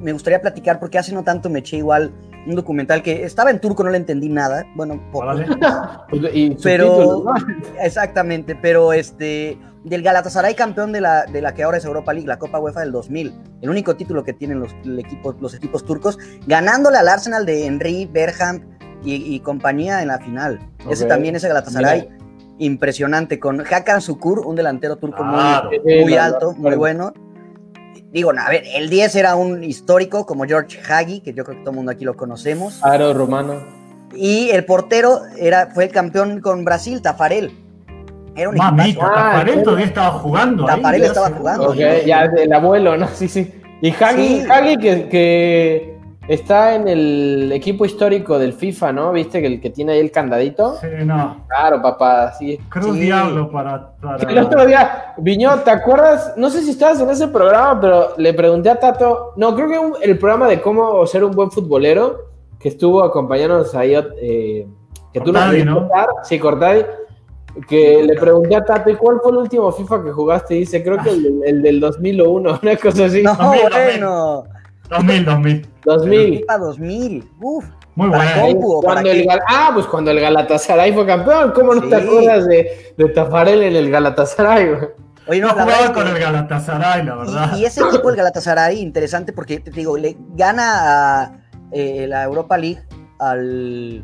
[0.02, 2.12] me gustaría platicar porque hace no tanto me eché igual
[2.46, 4.66] un documental que estaba en turco, no le entendí nada.
[4.76, 5.28] Bueno, poco.
[6.64, 7.24] pero.
[7.82, 9.58] Exactamente, pero este.
[9.86, 12.82] Del Galatasaray campeón de la, de la que ahora es Europa League, la Copa UEFA
[12.82, 13.34] del 2000.
[13.62, 16.20] El único título que tienen los, los equipos turcos.
[16.46, 20.60] Ganándole al Arsenal de Henry, Berghamp y, compañía en la final.
[20.90, 22.10] Ese también, ese Galatasaray,
[22.58, 27.14] impresionante, con Hakan Sukur, un delantero turco muy, alto, muy bueno.
[28.12, 31.62] Digo, a ver, el 10 era un histórico como George Hagi, que yo creo que
[31.64, 32.84] todo el mundo aquí lo conocemos.
[32.84, 33.62] Aro romano.
[34.16, 37.52] Y el portero era, fue el campeón con Brasil, Tafarel.
[38.36, 40.66] Era un Mamita, Tafarel todavía estaba jugando.
[40.66, 41.74] Tafarel estaba jugando.
[41.76, 43.08] ya el abuelo, ¿no?
[43.10, 43.54] Sí, sí.
[43.82, 45.99] Y Hagi, Hagi que
[46.30, 49.12] Está en el equipo histórico del FIFA, ¿no?
[49.12, 50.76] ¿Viste que el que tiene ahí el candadito?
[50.80, 51.44] Sí, no.
[51.48, 52.60] Claro, papá, sí.
[52.70, 53.94] Cruz Diablo para,
[54.30, 56.34] El otro día, Viñó, ¿te acuerdas?
[56.38, 60.06] No sé si estabas en ese programa, pero le pregunté a Tato, no, creo que
[60.06, 62.28] el programa de cómo ser un buen futbolero,
[62.60, 64.68] que estuvo acompañándonos ahí, eh,
[65.12, 65.90] que tú no, ¿no?
[66.22, 66.86] sí, Cortadi,
[67.68, 70.56] que le pregunté a Tato, ¿y cuál fue el último FIFA que jugaste?
[70.58, 73.24] Y dice, creo que el, el del 2001, una cosa así.
[73.24, 74.59] No, bueno.
[74.90, 75.68] 2000, 2000.
[75.86, 76.46] 2000.
[76.48, 77.30] 2000.
[77.40, 77.66] Uf.
[77.96, 78.82] Muy bueno.
[78.82, 81.52] Cuando el, ah, pues cuando el Galatasaray fue campeón.
[81.52, 84.70] ¿Cómo no te acuerdas de, de Tafarel en el Galatasaray?
[85.28, 87.58] Oye, no, jugaba con el Galatasaray, la verdad.
[87.58, 91.32] Y, ese equipo, el Galatasaray, interesante porque, te digo, le gana a
[91.72, 92.82] eh, la Europa League
[93.20, 94.04] al,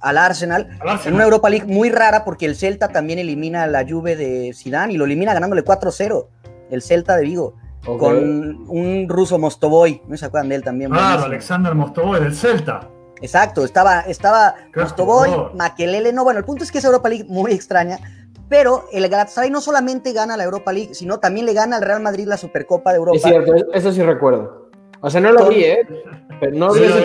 [0.00, 0.68] al, Arsenal,
[1.06, 4.52] En una Europa League muy rara porque el Celta también elimina a la Juve de
[4.54, 6.26] Zidane y lo elimina ganándole 4-0.
[6.70, 10.90] El Celta de Vigo con un ruso Mostovoy, ¿no se acuerdan de él también?
[10.90, 12.88] Claro, Alexander Mostovoy del Celta.
[13.20, 17.52] Exacto, estaba, estaba Mostovoy, Makelele, no, bueno, el punto es que es Europa League muy
[17.52, 17.98] extraña,
[18.48, 22.00] pero el Galatasaray no solamente gana la Europa League, sino también le gana al Real
[22.00, 23.16] Madrid la Supercopa de Europa.
[23.16, 24.70] Es cierto, eso sí recuerdo.
[25.00, 25.86] O sea, no lo vi, ¿eh?
[26.40, 26.98] Pero no vi eso,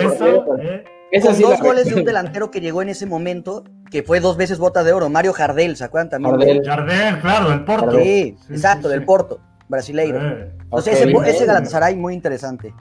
[0.58, 0.84] ¿eh?
[1.22, 4.58] Con dos goles de un delantero que llegó en ese momento, que fue dos veces
[4.58, 6.34] bota de oro, Mario Jardel, ¿se acuerdan también?
[6.34, 8.00] Jardel, Jardel claro, del Porto.
[8.00, 10.20] Sí, exacto, del Porto brasileiro.
[10.78, 12.74] Entonces, ese, ese, Galatasaray muy interesante.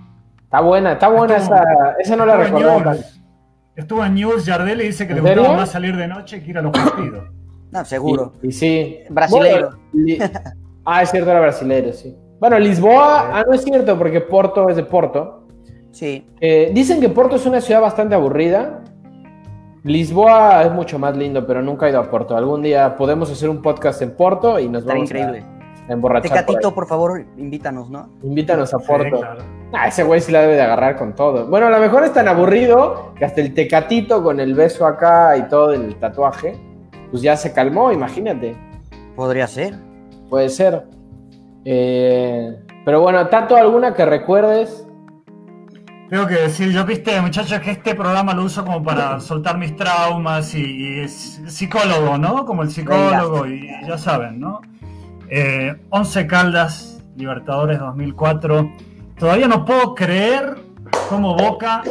[0.44, 1.96] Está buena, está buena esa.
[2.00, 2.96] Esa no la recordaba.
[3.76, 6.58] Estuvo en News Jardel y dice que le gustaba más salir de noche que ir
[6.58, 7.24] a los partidos.
[7.72, 8.34] No, seguro.
[8.44, 9.00] Y, sí.
[9.10, 9.72] Brasileiro.
[10.86, 12.16] ah, es cierto, era brasileiro, sí.
[12.40, 15.48] Bueno, Lisboa, ah, no es cierto, porque Porto es de Porto.
[15.92, 16.28] Sí.
[16.40, 18.84] Eh, dicen que Porto es una ciudad bastante aburrida.
[19.84, 22.38] Lisboa es mucho más lindo, pero nunca he ido a Porto.
[22.38, 25.53] Algún día podemos hacer un podcast en Porto y nos vamos increíble
[25.90, 26.32] emborrachar.
[26.32, 28.10] Tecatito, por, por, favor, invítanos, ¿no?
[28.24, 29.22] Invítanos a Porto.
[29.74, 31.48] Ah, ese güey sí la debe de agarrar con todo.
[31.48, 35.36] Bueno, a lo mejor es tan aburrido que hasta el Tecatito con el beso acá
[35.38, 36.56] y todo el tatuaje,
[37.12, 38.56] pues ya se calmó, imagínate.
[39.16, 39.76] Podría ser.
[40.30, 40.84] Puede ser.
[41.66, 44.86] Eh, pero bueno, ¿tanto alguna que recuerdes?
[46.10, 49.76] Tengo que decir, yo viste, muchachos, que este programa lo uso como para soltar mis
[49.76, 52.46] traumas y, es psicólogo, ¿no?
[52.46, 54.62] Como el psicólogo, y ya saben, ¿no?
[55.30, 58.72] Eh, 11 Caldas, Libertadores 2004.
[59.18, 60.56] Todavía no puedo creer
[61.10, 61.84] cómo Boca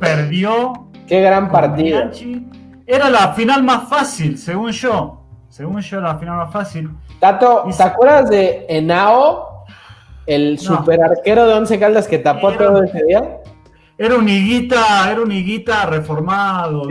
[0.00, 0.88] perdió.
[1.06, 2.10] Qué gran partido.
[2.86, 5.24] Era la final más fácil, según yo.
[5.48, 6.90] Según yo, era la final más fácil.
[7.20, 9.52] Tato, ¿te acuerdas de Enao?
[10.26, 13.38] el super arquero de Once Caldas que tapó todo ese día.
[13.98, 16.84] Era un higuita, era un higuita reformado.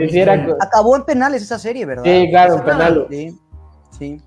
[0.60, 2.04] Acabó en penales esa serie, ¿verdad?
[2.04, 3.34] Sí, claro, en penales.
[3.90, 4.20] Sí,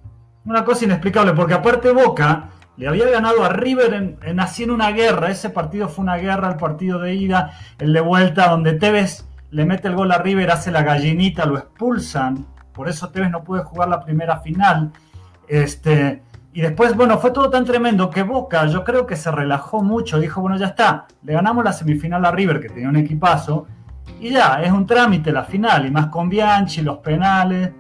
[0.46, 5.32] Una cosa inexplicable, porque aparte Boca le había ganado a River en, en, una guerra.
[5.32, 9.66] Ese partido fue una guerra, el partido de ida, el de vuelta, donde Tevez le
[9.66, 12.46] mete el gol a River, hace la gallinita, lo expulsan.
[12.74, 14.92] Por eso Tevez no puede jugar la primera final.
[15.48, 16.22] Este,
[16.54, 20.20] y después, bueno, fue todo tan tremendo que Boca, yo creo que se relajó mucho.
[20.20, 23.68] Dijo, bueno, ya está, le ganamos la semifinal a River, que tenía un equipazo,
[24.20, 27.72] y ya, es un trámite la final, y más con Bianchi, los penales.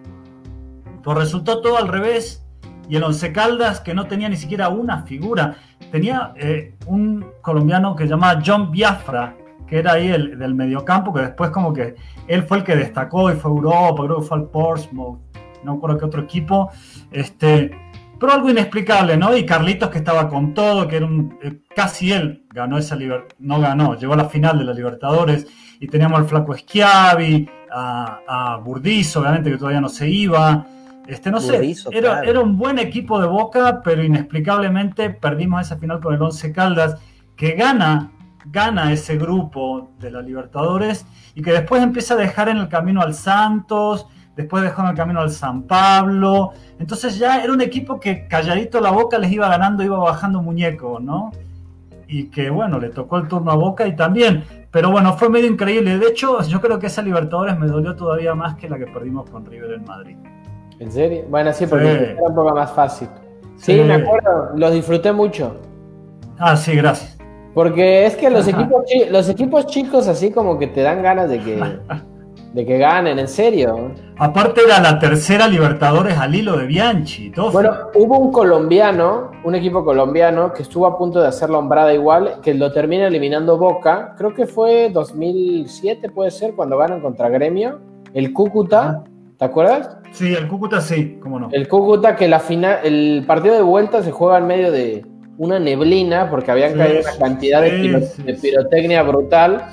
[1.04, 2.45] Pues resultó todo al revés,
[2.88, 5.56] y el Once Caldas, que no tenía ni siquiera una figura,
[5.92, 9.36] tenía eh, un colombiano que se llamaba John Biafra,
[9.68, 11.96] que era ahí el del mediocampo, que después como que
[12.28, 15.20] él fue el que destacó y fue a Europa, creo que fue al Portsmouth,
[15.64, 16.70] no recuerdo qué otro equipo,
[17.12, 17.72] este
[18.18, 19.36] pero algo inexplicable, ¿no?
[19.36, 23.36] Y Carlitos que estaba con todo, que era un, eh, casi él ganó esa libertad,
[23.40, 25.48] no ganó, llegó a la final de la Libertadores
[25.82, 30.66] y teníamos al flaco Schiavi, a, a Burdizo, obviamente que todavía no se iba.
[31.08, 36.00] Este, no sé, era, era, un buen equipo de Boca, pero inexplicablemente perdimos esa final
[36.00, 36.98] con el Once Caldas,
[37.36, 38.12] que gana,
[38.46, 43.02] gana ese grupo de la Libertadores y que después empieza a dejar en el camino
[43.02, 48.00] al Santos, después dejó en el camino al San Pablo, entonces ya era un equipo
[48.00, 51.32] que calladito la boca les iba ganando, iba bajando muñeco, ¿no?
[52.08, 55.48] Y que bueno, le tocó el turno a Boca y también, pero bueno, fue medio
[55.48, 55.98] increíble.
[55.98, 59.28] De hecho, yo creo que esa Libertadores me dolió todavía más que la que perdimos
[59.28, 60.18] con River en Madrid.
[60.80, 61.24] ¿En serio?
[61.30, 63.08] Bueno, sí, porque era un poco más fácil.
[63.58, 65.58] Sí, me acuerdo, los disfruté mucho.
[66.38, 67.18] Ah, sí, gracias.
[67.54, 71.40] Porque es que los equipos, los equipos chicos así como que te dan ganas de
[71.40, 71.58] que
[72.56, 73.92] de que ganen, en serio.
[74.18, 77.30] Aparte era la tercera Libertadores al hilo de Bianchi.
[77.52, 81.94] Bueno, hubo un colombiano, un equipo colombiano que estuvo a punto de hacer la hombrada
[81.94, 84.16] igual, que lo termina eliminando Boca.
[84.18, 87.82] Creo que fue 2007, puede ser, cuando ganan contra Gremio.
[88.14, 89.04] El Cúcuta,
[89.38, 89.98] ¿te acuerdas?
[90.12, 91.50] Sí, el Cúcuta sí, cómo no.
[91.52, 95.06] El Cúcuta que la final, el partido de vuelta se juega en medio de
[95.38, 99.66] una neblina porque habían caído una cantidad de, de, pirotecnia brutal.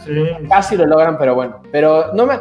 [0.48, 1.60] Casi lo logran, pero bueno.
[1.70, 2.34] Pero no me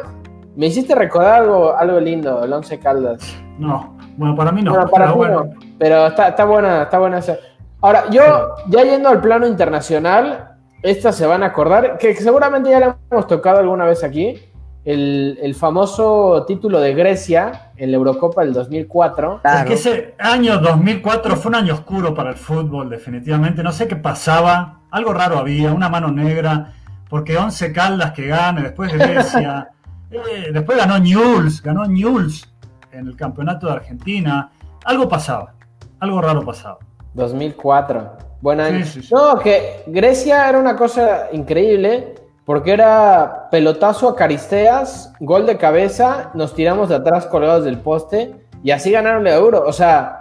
[0.54, 3.36] me hiciste recordar algo, algo lindo, el Once Caldas.
[3.58, 4.72] No, bueno, para mí no.
[4.90, 7.38] para pero, pero está, está buena, está buena esa.
[7.80, 12.80] Ahora, yo, ya yendo al plano internacional, estas se van a acordar, que seguramente ya
[12.80, 14.38] la hemos tocado alguna vez aquí,
[14.84, 19.40] el, el, famoso título de Grecia en la Eurocopa del 2004.
[19.44, 23.62] Es que ese año 2004 fue un año oscuro para el fútbol, definitivamente.
[23.62, 26.74] No sé qué pasaba, algo raro había, una mano negra,
[27.08, 29.68] porque Once Caldas que gane, después Grecia.
[30.12, 32.46] Eh, después ganó Newell's, ganó Newell's
[32.92, 34.50] en el campeonato de Argentina.
[34.84, 35.54] Algo pasaba,
[36.00, 36.80] algo raro pasaba.
[37.14, 38.18] 2004.
[38.42, 38.64] Bueno,
[39.10, 42.14] no, que Grecia era una cosa increíble
[42.44, 48.34] porque era pelotazo a Caristeas, gol de cabeza, nos tiramos de atrás colgados del poste
[48.64, 49.64] y así ganaron el euro.
[49.66, 50.20] O sea,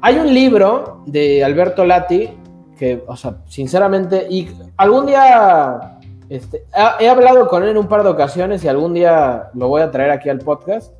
[0.00, 2.30] hay un libro de Alberto Lati
[2.78, 6.64] que, o sea, sinceramente, y algún día este,
[7.00, 9.90] he hablado con él en un par de ocasiones y algún día lo voy a
[9.90, 10.92] traer aquí al podcast.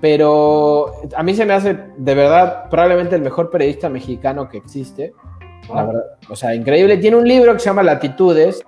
[0.00, 5.14] Pero a mí se me hace de verdad probablemente el mejor periodista mexicano que existe.
[6.28, 6.98] O sea, increíble.
[6.98, 8.62] Tiene un libro que se llama Latitudes,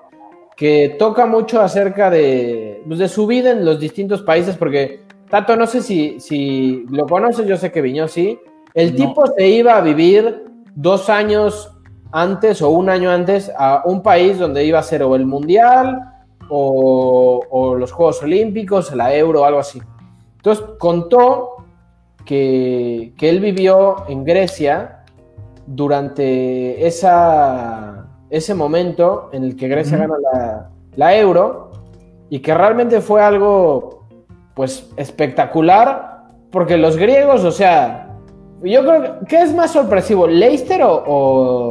[0.59, 5.57] que toca mucho acerca de, pues, de su vida en los distintos países, porque Tato,
[5.57, 8.41] no sé si, si lo conoces, yo sé que Viñó sí.
[8.75, 11.73] El tipo se iba a vivir dos años
[12.11, 16.01] antes o un año antes a un país donde iba a ser o el Mundial
[16.49, 19.81] o, los Juegos Olímpicos, la Euro o algo así.
[20.37, 21.67] Entonces contó
[22.25, 25.05] que, él vivió en Grecia
[25.67, 27.98] durante esa,
[28.31, 31.71] ese momento en el que Grecia gana la, la Euro
[32.31, 34.05] y que realmente fue algo
[34.55, 38.17] pues espectacular porque los griegos, o sea,
[38.63, 40.27] yo creo que ¿qué es más sorpresivo?
[40.27, 41.69] ¿Leicester o,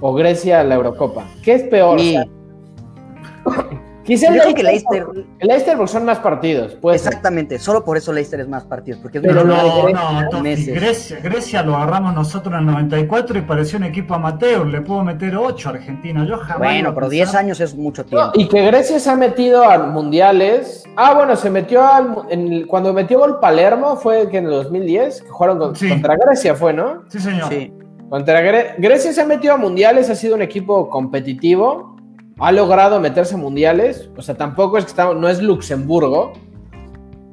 [0.00, 1.24] o Grecia a la Eurocopa?
[1.42, 1.98] ¿Qué es peor?
[4.04, 5.06] Quizá el Leicester, que Leicester,
[5.38, 6.76] el Leicester porque son más partidos.
[6.92, 9.00] Exactamente, solo por eso Leicester es más partidos.
[9.00, 13.84] Porque Pero no, no, Grecia, Grecia lo agarramos nosotros en el 94 y pareció un
[13.84, 14.66] equipo amateur.
[14.66, 16.26] Le puedo meter 8 a Argentina.
[16.26, 16.58] Yo jamás.
[16.58, 18.32] Bueno, pero 10 años es mucho tiempo.
[18.34, 20.84] y que Grecia se ha metido a mundiales.
[20.96, 22.66] Ah, bueno, se metió al.
[22.66, 27.04] cuando metió gol Palermo fue que en el 2010, que jugaron contra Grecia, fue, ¿no?
[27.08, 27.48] Sí, señor.
[27.48, 27.72] Sí.
[28.12, 31.91] Contra Grecia se ha metido a mundiales, ha sido un equipo competitivo,
[32.38, 36.32] ha logrado meterse mundiales, o sea, tampoco es que está, no es Luxemburgo,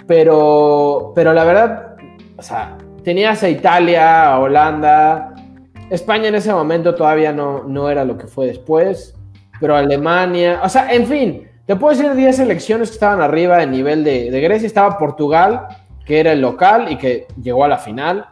[0.07, 1.95] pero, pero la verdad,
[2.37, 5.33] o sea, tenías a Italia, a Holanda,
[5.89, 9.15] España en ese momento todavía no, no era lo que fue después,
[9.59, 13.69] pero Alemania, o sea, en fin, te puedo decir 10 selecciones que estaban arriba en
[13.69, 14.65] nivel de, de Grecia.
[14.65, 15.67] Estaba Portugal,
[16.03, 18.25] que era el local y que llegó a la final.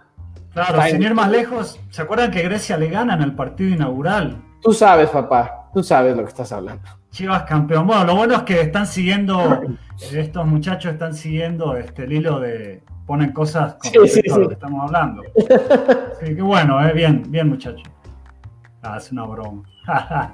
[0.54, 4.42] Claro, sin ir más lejos, ¿se acuerdan que Grecia le gana en el partido inaugural?
[4.64, 6.82] Tú sabes, papá, tú sabes lo que estás hablando.
[7.12, 7.86] Chivas campeón.
[7.86, 9.62] Bueno, lo bueno es que están siguiendo,
[10.12, 12.82] estos muchachos están siguiendo este, el hilo de.
[13.06, 14.40] ponen cosas con Sí, sí, sí.
[14.40, 15.22] lo que estamos hablando.
[16.20, 17.84] Sí, qué bueno, eh, bien, bien, muchachos.
[18.82, 19.62] Ah, es una broma.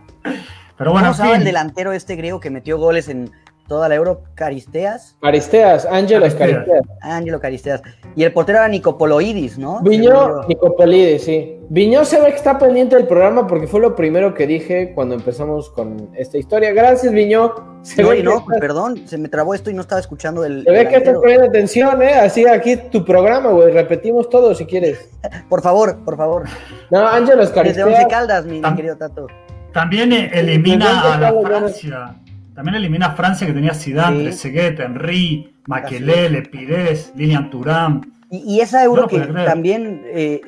[0.78, 3.30] Pero bueno, ¿Cómo llama el delantero este griego que metió goles en
[3.68, 4.22] toda la Euro?
[4.36, 5.16] Caristeas.
[5.22, 6.50] Caristeas, Ángelo Caristeas.
[6.52, 6.84] Caristeas.
[7.02, 7.82] Ángelo Caristeas.
[8.16, 9.80] Y el portero era Nicopoloidis, ¿no?
[9.82, 10.44] Viñó.
[10.48, 11.60] Nicopolides, sí.
[11.70, 15.16] Viñó se ve que está pendiente del programa porque fue lo primero que dije cuando
[15.16, 16.72] empezamos con esta historia.
[16.74, 17.54] Gracias, Viñó.
[17.82, 20.46] Se No, ve no, estás- pues, perdón, se me trabó esto y no estaba escuchando
[20.46, 20.64] el.
[20.64, 22.14] Se ve que estás poniendo atención, ¿eh?
[22.14, 23.72] Así aquí tu programa, güey.
[23.72, 25.10] Repetimos todo si quieres.
[25.50, 26.44] Por favor, por favor.
[26.92, 28.06] No, Ángelo Desde Once Caristeas.
[28.08, 29.28] Caldas, mi, querido Tato.
[29.74, 32.16] También eh, elimina a la Francia.
[32.56, 34.24] También elimina a Francia que tenía Zidane, Sí.
[34.24, 38.02] Trezeguet, Henry, Makelele, Pires, Lilian Thuram.
[38.30, 40.42] Y, y esa Euro No que también, eh,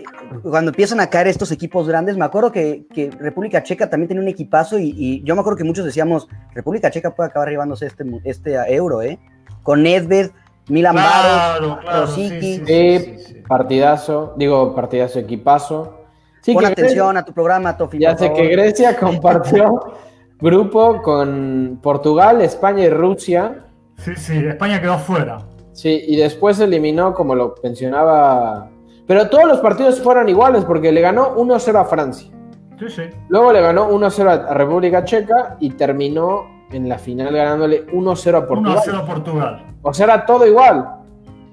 [0.43, 4.23] cuando empiezan a caer estos equipos grandes, me acuerdo que, que República Checa también tenía
[4.23, 7.85] un equipazo y, y yo me acuerdo que muchos decíamos, República Checa puede acabar llevándose
[7.85, 9.19] este, mu- este Euro, ¿eh?
[9.61, 10.31] Con Nedved,
[10.67, 12.07] Milan Baros, Claro, claro.
[12.07, 12.55] Sí, Rosicky.
[12.55, 13.43] sí, sí, Sí, sí, sí.
[13.47, 14.33] partidazo.
[14.37, 16.01] Digo, partidazo, equipazo.
[16.41, 17.99] Sí, Pon atención a tu programa, Tofi.
[17.99, 18.41] Ya sé favor.
[18.41, 19.93] que Grecia compartió
[20.45, 23.65] grupo con Portugal, España y Rusia.
[23.97, 25.39] Sí, sí, España quedó fuera.
[25.73, 28.69] Sí, y después eliminó, como lo mencionaba.
[29.07, 32.31] Pero todos los partidos fueron iguales porque le ganó 1-0 a Francia.
[32.79, 33.03] Sí, sí.
[33.29, 38.47] Luego le ganó 1-0 a República Checa y terminó en la final ganándole 1-0 a
[38.47, 38.73] Portugal.
[38.73, 39.65] 1 0 Portugal.
[39.81, 40.87] O sea, era todo igual.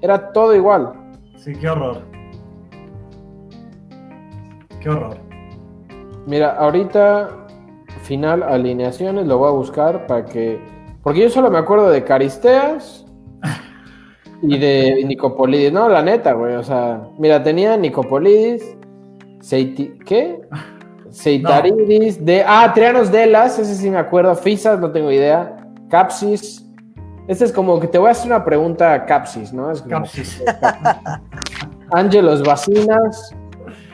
[0.01, 0.93] Era todo igual.
[1.37, 2.01] Sí, qué horror.
[4.79, 5.17] Qué horror.
[6.25, 7.42] Mira, ahorita
[8.03, 10.59] final alineaciones lo voy a buscar para que.
[11.01, 13.05] Porque yo solo me acuerdo de Caristeas
[14.41, 15.71] y de Nicopolidis.
[15.71, 16.55] No, la neta, güey.
[16.55, 18.77] O sea, mira, tenía Nicopolidis,
[19.39, 19.97] Seiti...
[20.05, 20.41] ¿qué?
[21.09, 22.43] Seitaridis, de.
[22.45, 24.35] Ah, Trianos Delas, ese sí me acuerdo.
[24.35, 25.57] Fisas, no tengo idea.
[25.89, 26.65] Capsis.
[27.27, 29.71] Este es como que te voy a hacer una pregunta a Capsis, ¿no?
[29.71, 30.43] Es como Capsis.
[31.91, 33.33] Ángelos Vacinas.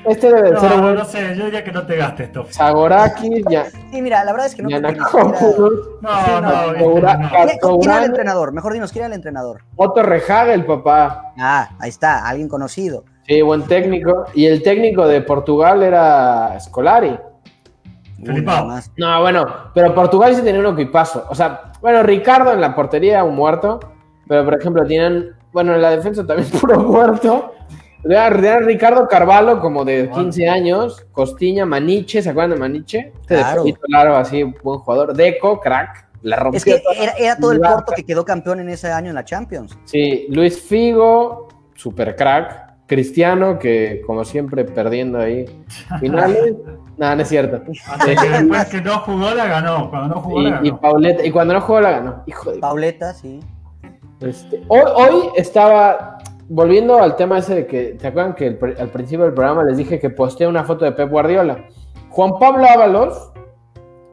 [0.10, 2.46] Este debe No, ser no, un no sé, yo diría que no te gastes esto.
[2.50, 3.66] Zagorakis, ya.
[3.92, 4.70] Sí, mira, la verdad es que no.
[4.70, 6.74] Giannakopoulos, No, Sí, no, no.
[6.74, 8.52] ¿Quién- ¿Quién era el entrenador?
[8.54, 9.62] Mejor dinos, ¿quién era el entrenador?
[9.76, 11.34] Otto Rehagel, papá.
[11.38, 13.04] Ah, ahí está, alguien conocido.
[13.28, 14.26] Sí, buen técnico.
[14.34, 17.18] Y el técnico de Portugal era Scolari.
[18.44, 18.92] Más.
[18.98, 21.26] No, bueno, pero Portugal sí tenía un equipazo.
[21.30, 23.80] O sea, bueno, Ricardo en la portería, un muerto.
[24.28, 27.54] Pero, por ejemplo, tienen, bueno, en la defensa también puro muerto.
[28.04, 31.06] Tenían Ricardo Carvalho, como de 15 años.
[31.12, 33.12] Costiña, Maniche, ¿se acuerdan de Maniche?
[33.22, 33.64] Este Claro.
[33.88, 35.14] largo, así, buen jugador.
[35.14, 36.08] Deco, crack.
[36.22, 36.58] La rompió.
[36.58, 37.60] Es que era, era todo el.
[37.60, 39.78] Porto que quedó campeón en ese año en la Champions.
[39.86, 42.68] Sí, Luis Figo, super crack.
[42.88, 45.46] Cristiano, que como siempre perdiendo ahí
[46.00, 46.56] finales.
[46.98, 47.62] Nada, no es cierto.
[47.88, 49.90] Así que después que no jugó, la ganó.
[49.90, 50.82] Cuando no jugó, la Y, y ganó.
[50.82, 52.24] Pauleta, y cuando no jugó la ganó.
[52.26, 53.40] Hijo de Pauleta, sí.
[54.22, 56.18] Este, hoy, hoy estaba
[56.50, 59.78] volviendo al tema ese de que, ¿te acuerdan que el al principio del programa les
[59.78, 61.66] dije que posteé una foto de Pep Guardiola?
[62.10, 63.32] Juan Pablo Ábalos,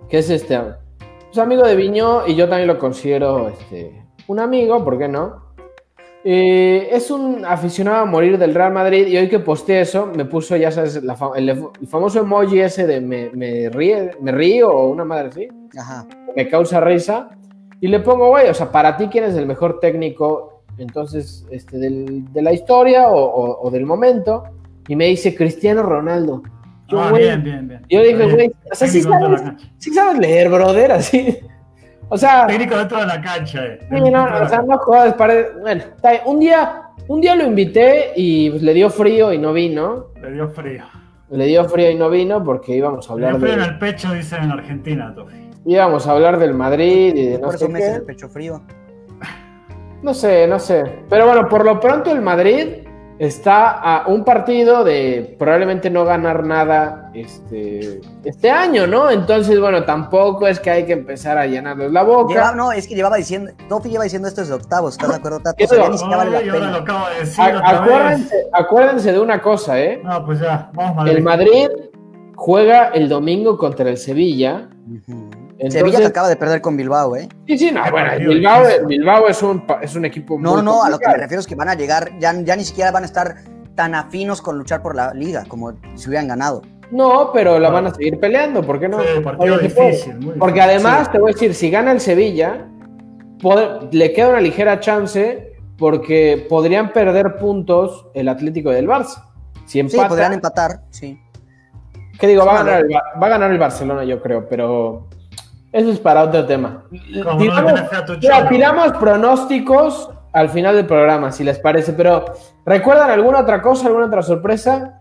[0.09, 0.59] que es este,
[1.27, 5.45] pues, amigo de Viñó y yo también lo considero este, un amigo, ¿por qué no?
[6.29, 10.25] Eh, es un aficionado a morir del Real Madrid y hoy que posteé eso me
[10.25, 14.33] puso, ya sabes, la fa- el, el famoso emoji ese de me, me, ríe, me
[14.33, 16.05] río o una madre así Ajá.
[16.35, 17.29] me causa risa.
[17.81, 21.79] Y le pongo, güey, o sea, para ti, ¿quién es el mejor técnico entonces este,
[21.79, 24.45] del- de la historia o, o- o del momento?
[24.89, 26.43] Y me dice Cristiano Ronaldo.
[26.89, 27.83] Yo, Ah, güey, bien, bien, bien.
[27.89, 29.43] yo dije, güey, o sea, sí sabes,
[29.79, 31.39] sí sabes leer, brother, así.
[32.09, 33.81] O sea, Técnico dentro de la cancha, eh.
[33.91, 34.63] sí, no, o sea, cancha.
[34.63, 36.23] no jodas, pare- Bueno, está bien.
[36.27, 40.07] un día, un día lo invité y pues, le dio frío y no vino.
[40.23, 40.85] Le dio frío.
[41.31, 43.67] Le dio frío y no vino porque íbamos a Le dio hablar frío en de,
[43.67, 45.51] el pecho, dicen en Argentina, Tofi.
[45.65, 47.97] íbamos a hablar del Madrid y de no Por sé eso me hace qué.
[47.97, 48.63] el pecho frío.
[50.03, 50.85] No sé, no sé.
[51.09, 52.69] Pero bueno, por lo pronto el Madrid
[53.19, 59.11] está a un partido de probablemente no ganar nada este, este año, ¿no?
[59.11, 62.35] Entonces, bueno, tampoco es que hay que empezar a llenarles la boca.
[62.35, 65.41] Lleva- no, es que llevaba diciendo, Tofi lleva diciendo esto desde octavos, ¿estás de acuerdo,
[65.41, 65.57] Tato?
[65.57, 65.93] ¿Qué O sea, ya digo?
[65.93, 67.81] ni siquiera vale la Ay, ahora lo acabo de decir A- otra vez.
[67.81, 70.01] acuérdense, acuérdense de una cosa, ¿eh?
[70.05, 71.17] No, pues ya, vamos Madrid.
[71.17, 71.69] El Madrid
[72.37, 74.69] juega el domingo contra el Sevilla.
[74.87, 75.31] Ujú.
[75.59, 77.29] Entonces- Sevilla que acaba de perder con Bilbao, ¿eh?
[77.47, 78.11] Sí, sí, no, bueno,
[78.87, 81.41] Bilbao, es, un, es un equipo No, muy no, no, a lo que me refiero
[81.41, 83.37] es que van a llegar, ya, ya ni siquiera van a estar
[83.75, 86.63] tan afinos con luchar por la liga como si hubieran ganado.
[86.91, 89.01] No, pero la van a seguir peleando, ¿por qué no?
[89.01, 92.67] Sí, partido difícil, muy Porque además, te voy a decir, si gana el Sevilla,
[93.93, 99.25] le queda una ligera chance porque podrían perder puntos el Atlético del Barça.
[99.67, 101.21] Si Sí, podrían empatar, sí.
[102.21, 102.45] ¿qué digo?
[102.47, 105.09] Va a, Sí, ganar el, Ba- va a ganar el Barcelona, yo creo, pero
[105.73, 106.85] eso es para otro tema.
[106.91, 112.25] No Tiramos- mira, pronósticos al final del programa, si les parece, pero
[112.65, 115.01] ¿recuerdan alguna otra cosa, alguna otra sorpresa?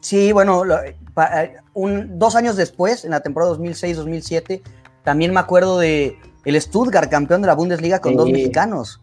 [0.00, 0.78] Sí, bueno, lo-
[1.14, 4.62] pa- eh, un- dos años después, en la temporada 2006-2007,
[5.04, 8.18] también me acuerdo de el Stuttgart, campeón de la Bundesliga con Sí.
[8.18, 9.00] dos mexicanos,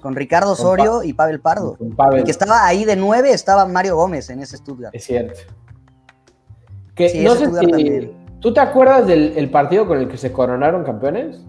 [0.00, 1.76] con Ricardo Con Osorio Pa- y Pavel Pardo.
[1.96, 2.24] Pavel.
[2.24, 4.94] Que estaba ahí de nueve, estaba Mario Gómez en ese Stuttgart.
[4.94, 5.38] Es cierto.
[6.94, 8.12] Que, Sí, no ese si- también.
[8.40, 11.44] ¿Tú te acuerdas del el partido con el que se coronaron campeones?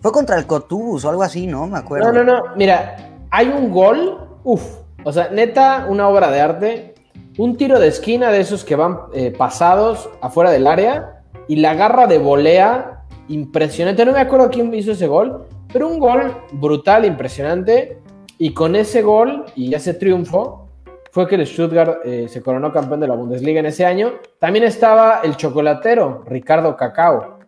[0.00, 1.66] Fue contra el Cotubus o algo así, ¿no?
[1.66, 2.12] Me acuerdo.
[2.12, 2.42] No, no, no.
[2.56, 4.28] Mira, hay un gol.
[4.44, 4.62] Uf.
[5.02, 6.94] O sea, neta, una obra de arte.
[7.38, 11.22] Un tiro de esquina de esos que van eh, pasados afuera del área.
[11.48, 14.04] Y la garra de volea impresionante.
[14.04, 15.46] No me acuerdo quién hizo ese gol.
[15.72, 17.98] Pero un gol brutal, impresionante.
[18.36, 20.65] Y con ese gol y ese triunfo
[21.16, 24.12] fue que el Stuttgart eh, se coronó campeón de la Bundesliga en ese año.
[24.38, 27.38] También estaba el chocolatero, Ricardo Cacao.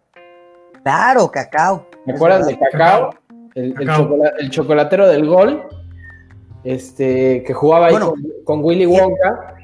[0.82, 1.86] Claro, Cacao.
[2.06, 2.46] ¿Me verdad.
[2.46, 3.10] de Cacao?
[3.54, 3.96] El, el Cacao.
[4.04, 5.62] chocola- el chocolatero del gol.
[6.64, 9.54] Este, que jugaba ahí Bueno, con, con Willy Wonka.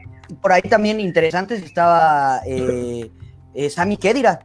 [0.42, 3.10] Por ahí también interesante estaba eh,
[3.54, 4.40] eh, Sami Khedira.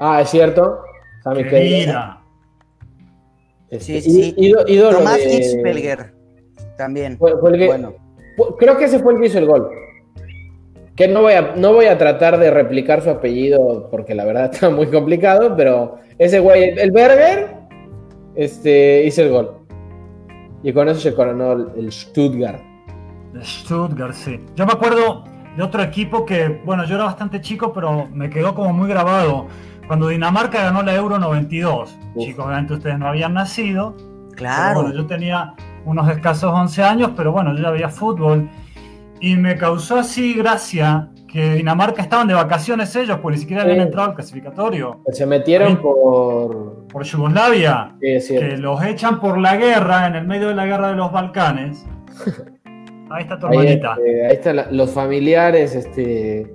[0.00, 0.80] Ah, es cierto.
[1.22, 1.80] Sammy Qué Khedira.
[1.82, 2.20] ira.
[3.70, 4.34] Este, Sí, sí.
[4.36, 6.12] ídolo Tomás de- Hitzfelger
[6.76, 7.16] también.
[7.18, 7.92] Fue- fue el que- Bueno,
[8.58, 9.70] Creo que ese fue el que hizo el gol.
[10.94, 14.50] Que no voy, a, no voy a tratar de replicar su apellido porque la verdad
[14.52, 17.56] está muy complicado, pero ese güey, el Berger,
[18.34, 19.52] este, hizo el gol.
[20.62, 22.60] Y con eso se coronó el, el Stuttgart.
[23.32, 24.40] De Stuttgart, sí.
[24.54, 25.24] Yo me acuerdo
[25.56, 29.46] de otro equipo que, bueno, yo era bastante chico, pero me quedó como muy grabado.
[29.86, 31.96] Cuando Dinamarca ganó la Euro 92.
[32.14, 32.24] Uf.
[32.24, 33.94] Chicos, obviamente ustedes no habían nacido.
[33.96, 34.82] Pero claro.
[34.82, 35.54] bueno, yo tenía
[35.86, 38.48] unos escasos 11 años, pero bueno, yo ya veía fútbol.
[39.20, 43.78] Y me causó así gracia que Dinamarca estaban de vacaciones ellos, porque ni siquiera habían
[43.78, 43.82] Sí.
[43.84, 45.00] entrado al clasificatorio.
[45.12, 45.76] Se metieron Ahí.
[45.76, 46.86] por.
[46.86, 48.48] Por Yugoslavia, Sí, es cierto.
[48.48, 51.84] que los echan por la guerra, en el medio de la guerra de los Balcanes.
[53.10, 53.96] Ahí está tu Ahí, hermanita.
[53.98, 56.54] este, ahí están los familiares este,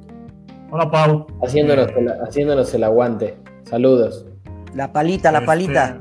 [0.70, 1.28] Hola, Pau.
[1.44, 3.38] haciéndonos, Eh, el, haciéndonos el aguante.
[3.64, 4.26] Saludos.
[4.74, 5.98] La palita, la Este, palita.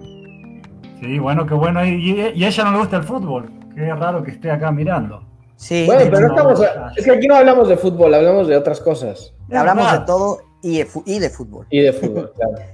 [1.01, 1.84] Sí, bueno, qué bueno.
[1.84, 3.51] Y, a ella no le gusta el fútbol.
[3.74, 5.24] Qué raro que esté acá mirando.
[5.57, 5.84] Sí.
[5.86, 6.61] Bueno, pero no estamos.
[6.96, 9.32] Es que aquí no hablamos de fútbol, hablamos de otras cosas.
[9.53, 11.66] Hablamos de todo y de, y de fútbol.
[11.70, 12.64] Y de fútbol, claro.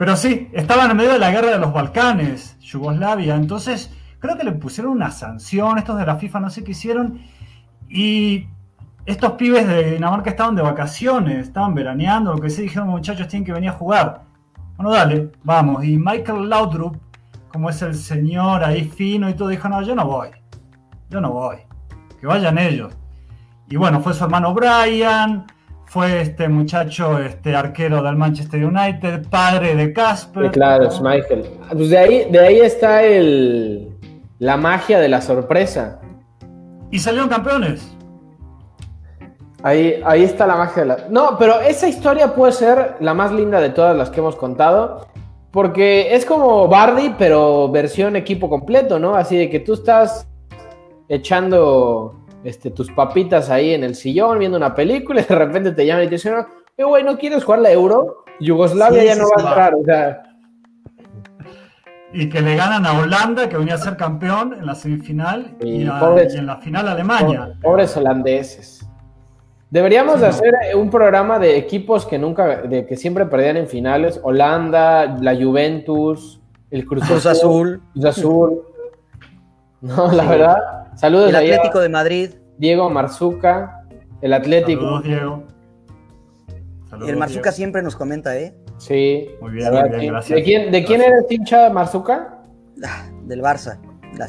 [0.00, 3.36] Pero sí, estaban en medio de la guerra de los Balcanes, Yugoslavia.
[3.36, 7.20] Entonces, creo que le pusieron una sanción, estos de la FIFA, no sé qué hicieron.
[7.86, 8.46] Y
[9.04, 12.62] estos pibes de Dinamarca estaban de vacaciones, estaban veraneando, lo que sea.
[12.62, 14.22] Dijeron, muchachos, tienen que venir a jugar.
[14.76, 15.84] Bueno, dale, vamos.
[15.84, 16.96] Y Michael Laudrup,
[17.52, 20.28] como es el señor ahí fino y todo, dijo, no, yo no voy.
[21.08, 21.56] Yo no voy.
[22.20, 22.92] Que vayan ellos.
[23.68, 25.46] Y bueno, fue su hermano Brian,
[25.86, 30.46] fue este muchacho, este arquero del Manchester United, padre de Casper.
[30.46, 31.44] Sí, claro, es Michael.
[31.72, 33.90] Pues de ahí, de ahí está el,
[34.38, 36.00] la magia de la sorpresa.
[36.92, 37.96] Y salieron campeones.
[39.62, 40.96] Ahí, ahí está la magia de la.
[41.10, 45.08] No, pero esa historia puede ser la más linda de todas las que hemos contado.
[45.52, 49.14] Porque es como Bardi, pero versión equipo completo, ¿no?
[49.16, 50.28] Así de que tú estás
[51.08, 55.84] echando este, tus papitas ahí en el sillón, viendo una película, y de repente te
[55.84, 56.34] llaman y te dicen,
[56.76, 58.24] eh, güey, ¿no quieres jugar la Euro?
[58.38, 60.22] Yugoslavia Sí, ya no va a entrar, o sea.
[62.12, 65.82] Y que le ganan a Holanda, que venía a ser campeón en la semifinal, Y
[65.82, 67.52] y, a- pobres- y en la final a Alemania.
[67.62, 68.86] Pobres holandeses.
[69.70, 70.30] Deberíamos Sí, de no.
[70.34, 74.18] hacer un programa de equipos que nunca, de que siempre perdían en finales.
[74.22, 76.40] Holanda, la Juventus,
[76.70, 78.62] el Cruz, Cruz Azul, Cruz Azul.
[79.82, 80.28] No, la Sí.
[80.28, 80.56] verdad.
[80.94, 82.30] Saludos el a Atlético de Madrid.
[82.58, 83.86] Diego Marzuca,
[84.20, 84.82] el Atlético.
[84.82, 85.42] Saludos, Diego.
[86.84, 87.56] Y Saludos, el Marzuca Diego.
[87.56, 88.54] siempre nos comenta, ¿eh?
[88.76, 89.30] Sí.
[89.40, 90.36] Muy bien, verdad, muy bien, gracias.
[90.36, 92.40] ¿De quién, de quién eres hincha Marzuca?
[92.84, 93.78] Ah, del Barça.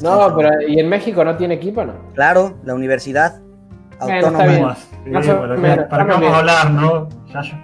[0.00, 1.92] No, pero ¿y en México no tiene equipo, no?
[2.14, 3.42] Claro, la universidad
[4.04, 4.28] Bueno.
[4.28, 7.08] Sí, ¿para qué- menos, ¿Para qué está muy vamos a hablar, no?
[7.32, 7.54] Yayo?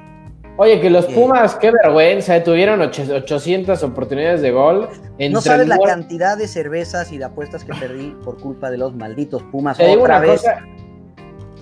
[0.61, 1.07] Oye, que los.
[1.07, 4.89] Pumas, qué vergüenza, eh, tuvieron och- 800 oportunidades de gol.
[5.31, 8.95] No sabes la cantidad de cervezas y de apuestas que perdí por culpa de los
[8.97, 9.77] malditos Pumas.
[9.79, 10.59] Te Otra vez, cosa,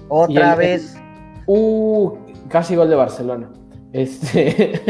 [0.08, 0.96] otra el- vez.
[1.46, 2.14] Uh,
[2.48, 3.48] casi gol de Barcelona.
[3.92, 4.80] Este,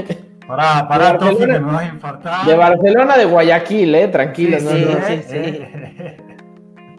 [0.47, 2.47] Pará, pará, De Tofi, que me vas a infartar.
[2.47, 4.59] de Barcelona de Guayaquil, eh, tranquilo.
[4.61, 4.93] Sí, no, sí, no.
[5.07, 5.13] sí.
[5.33, 6.17] Eh, eh.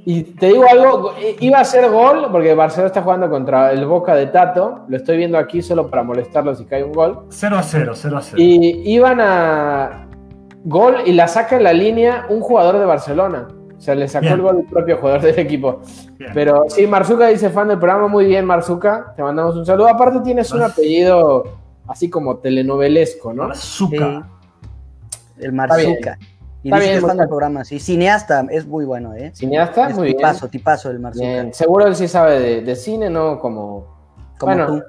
[0.10, 4.16] Y te digo algo, iba a ser gol, porque Barcelona está jugando contra el Boca
[4.16, 7.26] de Tato, lo estoy viendo aquí solo para molestarlo si cae un gol.
[7.28, 8.38] 0 a 0, 0 a 0.
[8.42, 10.08] Y iban a
[10.64, 13.50] gol y la saca en la línea un jugador de Barcelona.
[13.78, 15.82] O sea, le sacó el gol el propio jugador del equipo.
[16.34, 19.90] Pero sí, Marzuca dice fan del programa, muy bien Marzuca, te mandamos un saludo.
[19.90, 23.50] Aparte tienes un apellido así como telenovelesco, ¿no?
[23.50, 24.26] Marzuca.
[25.38, 26.18] El Marzuca.
[26.68, 27.80] Y Está bien, fan del programa, sí.
[27.80, 29.32] Cineasta, es muy bueno, ¿eh?
[29.34, 30.52] Cineasta, muy tipazo, bien.
[30.52, 31.54] Tipazo, el Marzuca.
[31.54, 33.40] Seguro él sí sabe de, cine, ¿no?
[33.40, 33.96] Como.
[34.38, 34.84] Como bueno, tú.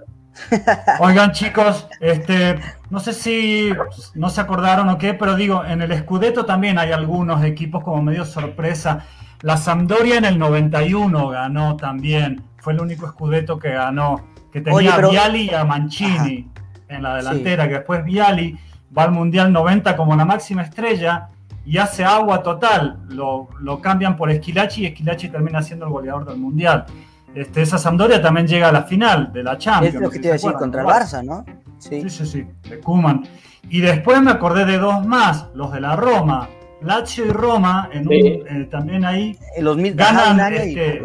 [0.99, 2.59] Oigan, chicos, este,
[2.91, 3.71] no sé si
[4.17, 8.03] no se acordaron o qué, pero digo, en el Scudetto también hay algunos equipos como
[8.03, 9.05] medio sorpresa.
[9.43, 14.97] La Sampdoria en el 91 ganó también, fue el único Scudetto que ganó, que tenía
[14.97, 16.51] a Viali y a Mancini
[16.89, 18.59] en la delantera, que después Viali
[18.97, 21.29] va al Mundial 90 como la máxima estrella
[21.69, 26.25] y hace agua total, lo, lo cambian por Esquilachi y Esquilachi termina siendo el goleador
[26.25, 26.87] del Mundial.
[27.35, 29.95] Este, esa Sampdoria también llega a la final de la Champions.
[29.97, 31.45] Es lo que te iba a decir contra el Barça, ¿no?
[31.77, 32.09] Sí.
[32.09, 33.23] sí, sí, de Kuman.
[33.69, 36.49] Y después me acordé de dos más, los de la Roma.
[36.81, 41.03] Lazio y Roma, en un, eh, también ahí en los ganan este,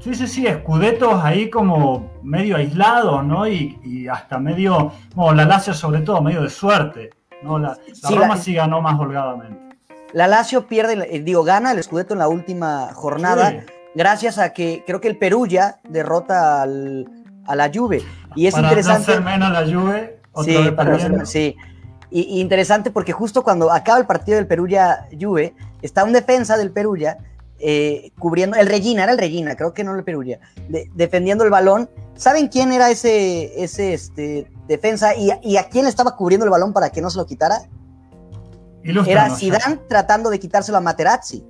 [0.00, 3.46] Sí, sí, sí, escudetos ahí como medio aislados, ¿no?
[3.46, 7.10] Y, hasta medio, bueno, la Lazio sobre todo, medio de suerte,
[7.44, 7.56] ¿no?
[7.60, 7.78] La,
[8.10, 9.65] Roma sí ganó más holgadamente.
[10.16, 14.82] La Lazio pierde, eh, digo, gana el escudeto en la última jornada gracias a que
[14.86, 17.06] creo que el Perugia derrota al,
[17.46, 18.02] a la Juve.
[18.34, 19.14] Y es para interesante.
[19.16, 20.18] No menos la Juve.
[20.42, 21.54] Sí, para sí.
[22.10, 26.70] Y, interesante porque justo cuando acaba el partido del Perugia Juve, está un defensa del
[26.70, 27.18] Perugia
[27.58, 30.40] eh, cubriendo, el Regina, era el Regina, creo que no el Perugia,
[30.94, 31.90] defendiendo el balón.
[32.14, 36.72] ¿Saben quién era ese, ese este, defensa y, y, a quién estaba cubriendo el balón
[36.72, 37.68] para que no se lo quitara?
[39.06, 41.44] Era Zidane tratando de quitárselo a Materazzi.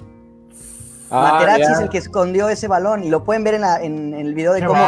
[1.11, 4.53] Ah, Materazzi es el que escondió ese balón y lo pueden ver en, el video
[4.53, 4.84] de cómo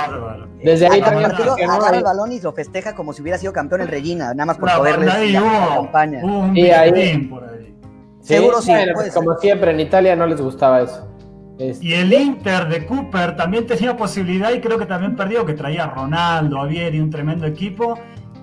[0.62, 3.82] desde ahí también partido, agarra el balón y lo festeja como si hubiera sido campeón
[3.82, 6.20] el Regina, nada más por poderle la, campaña.
[6.54, 7.74] y ahí, por ahí.
[8.20, 8.72] Seguro sí,
[9.14, 11.08] como siempre en Italia no les gustaba eso.
[11.58, 15.84] Y el Inter de Cooper también tenía posibilidad y creo que también perdió, que traía
[15.84, 17.98] a Ronaldo, a Vieri, un tremendo equipo.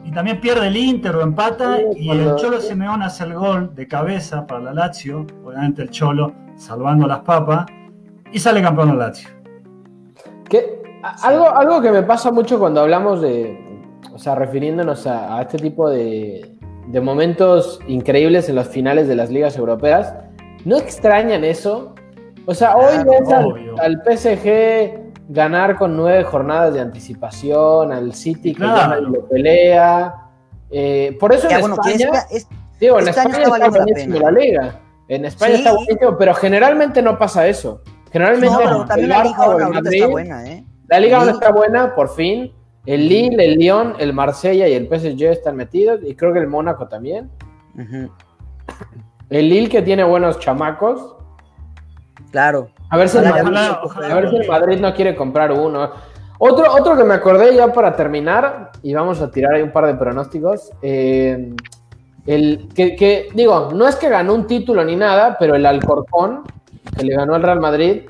[0.06, 3.88] Y también pierde el Inter o empata y el Cholo Simeón hace el gol de
[3.88, 7.66] cabeza para la Lazio, obviamente el Cholo salvando las papas,
[8.32, 9.30] y sale campeón el Lazio.
[10.48, 10.82] Que,
[11.24, 13.58] algo, algo que me pasa mucho cuando hablamos de,
[14.14, 16.56] o sea, refiriéndonos a, este tipo de,
[16.88, 20.14] de, momentos increíbles en las finales de las ligas europeas,
[20.66, 21.96] ¿no extrañan eso?
[22.46, 23.30] O sea, hoy ves
[23.80, 30.16] al, PSG ganar con nueve jornadas de anticipación, al City que gana y lo pelea.
[30.70, 32.26] Eh, por eso en España,
[32.80, 34.82] digo, en España está, está la liga.
[35.08, 37.82] En España está buenísimo, pero generalmente no pasa eso.
[38.12, 40.64] Generalmente no, también la Liga ahora está buena, ¿eh?
[40.88, 42.54] La Liga ahora está buena, por fin.
[42.86, 46.48] El Lille, el Lyon, el Marsella y el PSG están metidos, y creo que el
[46.48, 47.30] Mónaco también.
[49.30, 51.18] El Lille que tiene buenos chamacos.
[52.32, 52.70] Claro.
[52.90, 55.92] A ver si, el Madrid, no quiere comprar uno.
[56.38, 59.86] Otro, otro que me acordé ya para terminar, y vamos a tirar ahí un par
[59.86, 60.72] de pronósticos.
[60.82, 61.54] Eh,
[62.26, 66.44] el, que, digo, no es que ganó un título ni nada, pero el Alcorcón,
[66.98, 68.04] que le ganó al Real Madrid,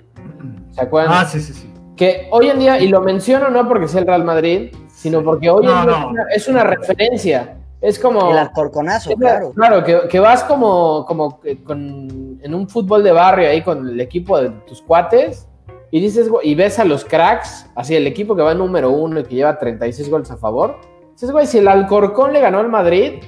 [0.72, 1.14] ¿se acuerdan?
[1.14, 1.72] Ah, sí, sí, sí.
[1.96, 5.50] Que hoy en día, y lo menciono no porque sea el Real Madrid, sino porque
[5.50, 7.58] hoy en día es, una, referencia.
[7.82, 8.32] Es como.
[8.32, 9.52] El Alcorconazo, claro.
[9.52, 14.50] Claro, que, vas como, como en un fútbol de barrio ahí con el equipo de
[14.68, 15.48] tus cuates
[15.92, 19.24] y dices, y ves a los cracks, así el equipo que va número uno y
[19.24, 20.78] que lleva 36 goles a favor.
[21.14, 23.24] Dices, güey, si el Alcorcón le ganó al Madrid,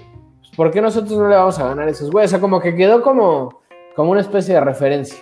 [0.55, 2.29] ¿por qué nosotros no le vamos a ganar a esos güeyes?
[2.29, 3.61] O sea, como que quedó como,
[3.95, 5.17] como una especie de referencia.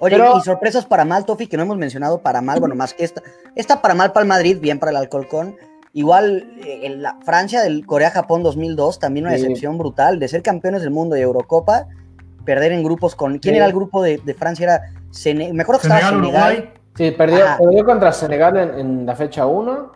[0.00, 3.04] Oye, y sorpresas para mal, Tofi, que no hemos mencionado para mal, bueno, más que
[3.04, 3.22] esta.
[3.54, 5.56] Esta para mal para el Madrid, bien para el Alcolcón.
[5.96, 10.82] Igual eh, en la Francia del Corea-Japón 2002, también una decepción brutal de ser campeones
[10.82, 11.86] del mundo y Eurocopa,
[12.44, 13.38] perder en grupos con.
[13.38, 14.64] ¿Quién era el grupo de, Francia?
[14.64, 15.54] Era Senegal.
[15.54, 16.72] Me acuerdo que estaba Senegal.
[16.96, 17.44] Sí, perdió,
[17.84, 19.92] contra Senegal en, la fecha 1.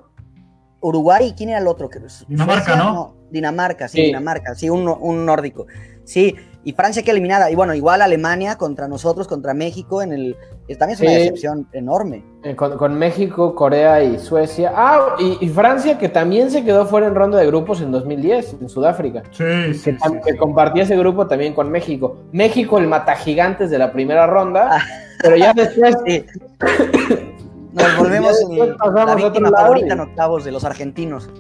[0.81, 1.91] Uruguay, ¿quién era el otro?
[2.29, 3.17] Dinamarca, ¿no?
[3.31, 5.67] Dinamarca, sí, Dinamarca, sí, un, un, nórdico.
[6.05, 6.37] Sí,
[6.69, 7.51] y Francia que eliminada.
[7.51, 10.37] Y bueno, igual Alemania contra nosotros, contra México, en el
[10.79, 12.23] también es una decepción enorme.
[12.43, 14.71] Eh, con, México, Corea y Suecia.
[14.77, 18.69] Ah, y, Francia que también se quedó fuera en ronda de grupos en 2010, en
[18.69, 19.23] Sudáfrica.
[19.31, 19.97] Sí, sí.
[20.23, 22.19] Que, compartía ese grupo también con México.
[22.33, 24.83] México, el mata gigantes de la primera ronda, ah.
[25.23, 25.97] pero ya después.
[27.73, 31.31] Nos volvemos en la víctima favorita en octavos de los argentinos.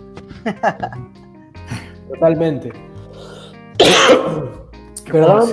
[2.09, 2.73] Totalmente.
[5.11, 5.49] Perdón.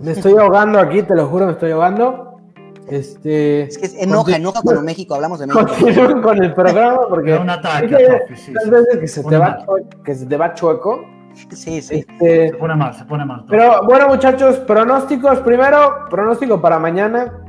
[0.00, 2.40] Me estoy ahogando aquí, te lo juro, me estoy ahogando.
[2.88, 5.66] Este, es que enoja, enoja cuando México hablamos de México.
[5.66, 7.34] Continúen con el programa porque.
[7.34, 7.86] un ataque.
[7.86, 11.04] veces que se, te va chueco, que se te va chueco.
[11.50, 12.04] Sí, sí.
[12.08, 13.44] Este, se pone mal, se pone mal.
[13.48, 15.40] Pero bueno, muchachos, pronósticos.
[15.40, 17.40] Primero, pronóstico para mañana.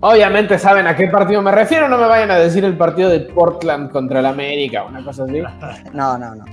[0.00, 3.20] Obviamente saben a qué partido me refiero, no me vayan a decir el partido de
[3.20, 5.42] Portland contra el América, una cosa así.
[5.92, 6.44] No, no, no.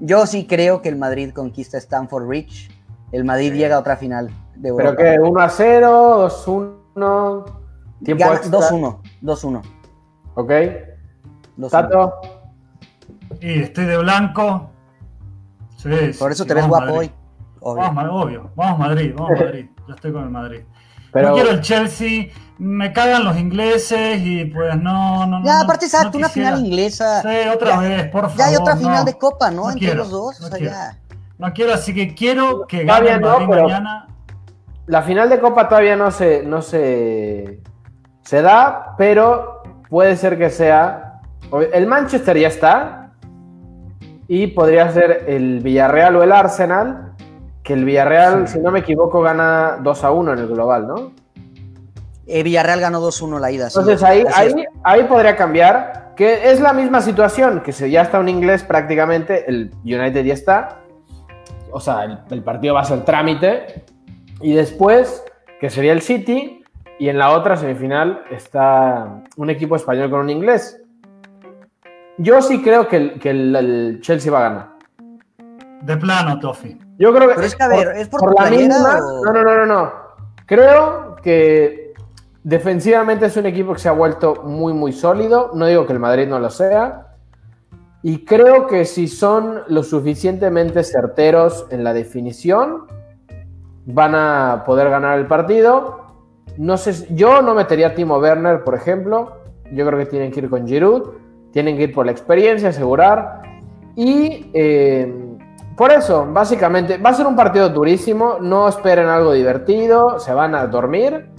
[0.00, 2.70] Yo sí creo que el Madrid conquista Stanford Bridge.
[3.12, 4.94] El Madrid llega a otra final de Europa.
[4.96, 5.28] ¿Pero qué?
[5.28, 6.16] ¿1 a 0?
[6.18, 7.44] 2 1?
[8.04, 9.00] ¿Tiempo 2-1.
[9.22, 9.62] 2-1.
[10.34, 10.52] Ok.
[11.70, 12.12] Tato.
[13.40, 14.70] Y estoy de blanco.
[15.76, 17.10] Sí, Por eso te ves guapo hoy.
[17.60, 17.82] Obvio.
[17.82, 18.50] Vamos, obvio.
[18.54, 19.66] Vamos Madrid, vamos Madrid.
[19.88, 20.60] Yo estoy con el Madrid.
[21.12, 21.28] Pero...
[21.28, 22.28] No quiero el Chelsea,
[22.58, 25.26] me cagan los ingleses y pues no.
[25.26, 26.14] no ya, aparte, ¿sabes?
[26.14, 27.22] una final inglesa.
[27.22, 28.36] Sí, otra vez, por favor.
[28.36, 29.70] Ya hay otra final de Copa, ¿no?
[29.70, 30.40] Entre los dos.
[30.40, 30.72] No, o sea, quiero.
[30.72, 30.98] Ya.
[31.38, 34.08] No quiero, así que quiero que gane mañana.
[34.86, 37.60] La final de Copa todavía no se, no se,
[38.22, 41.20] se da, pero puede ser que sea.
[41.72, 43.00] El Manchester ya está.
[44.26, 47.14] Y podría ser el Villarreal o el Arsenal
[47.64, 51.12] que el Villarreal, si no me equivoco, gana 2 a 1 en el global, ¿no?
[52.26, 53.66] Eh, Villarreal ganó 2-1 la ida.
[53.66, 58.18] Entonces ahí, ahí, ahí, podría cambiar, que es la misma situación, que se, ya está
[58.18, 60.80] un inglés prácticamente, el United ya está,
[61.74, 63.84] o sea, el, el, partido va a ser trámite,
[64.40, 65.24] y después,
[65.60, 66.64] que sería el City,
[66.98, 70.80] y en la otra semifinal está un equipo español con un inglés.
[72.18, 74.68] Yo sí creo que el, que el Chelsea va a ganar.
[75.82, 76.78] De plano, Tofi.
[76.98, 77.34] Yo creo que.
[77.34, 79.00] Pero es que, a ver, ¿es por, la misma.
[79.00, 79.92] No, no, no, no, no.
[80.46, 81.92] Creo que
[82.44, 85.50] defensivamente es un equipo que se ha vuelto muy, muy sólido.
[85.54, 87.03] No digo que el Madrid no lo sea.
[88.06, 92.82] Y creo que si son lo suficientemente certeros en la definición,
[93.86, 96.04] van a poder ganar el partido.
[96.58, 99.38] No sé, yo no metería a Timo Werner, por ejemplo.
[99.72, 101.14] Yo creo que tienen que ir con Giroud.
[101.50, 103.40] Tienen que ir por la experiencia, asegurar.
[103.96, 105.10] Y eh,
[105.74, 108.36] por eso, básicamente, va a ser un partido durísimo.
[108.38, 111.30] No esperen algo divertido, se van a dormir.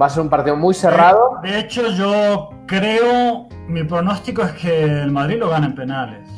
[0.00, 1.38] Va a ser un partido muy cerrado.
[1.42, 6.28] De, hecho, yo creo, mi pronóstico es que el Madrid lo gane en penales.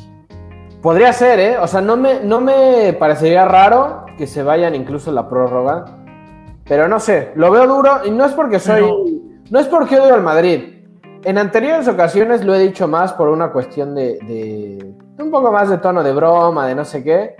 [0.81, 1.57] Podría ser, ¿eh?
[1.57, 5.85] O sea, no me, no me parecería raro que se vayan incluso en la prórroga.
[6.65, 8.83] Pero no sé, lo veo duro y no es porque soy.
[9.49, 10.85] No es porque odio al Madrid.
[11.23, 15.77] En anteriores ocasiones lo he dicho más por una cuestión de un poco más de
[15.77, 17.35] tono de broma, de no sé qué.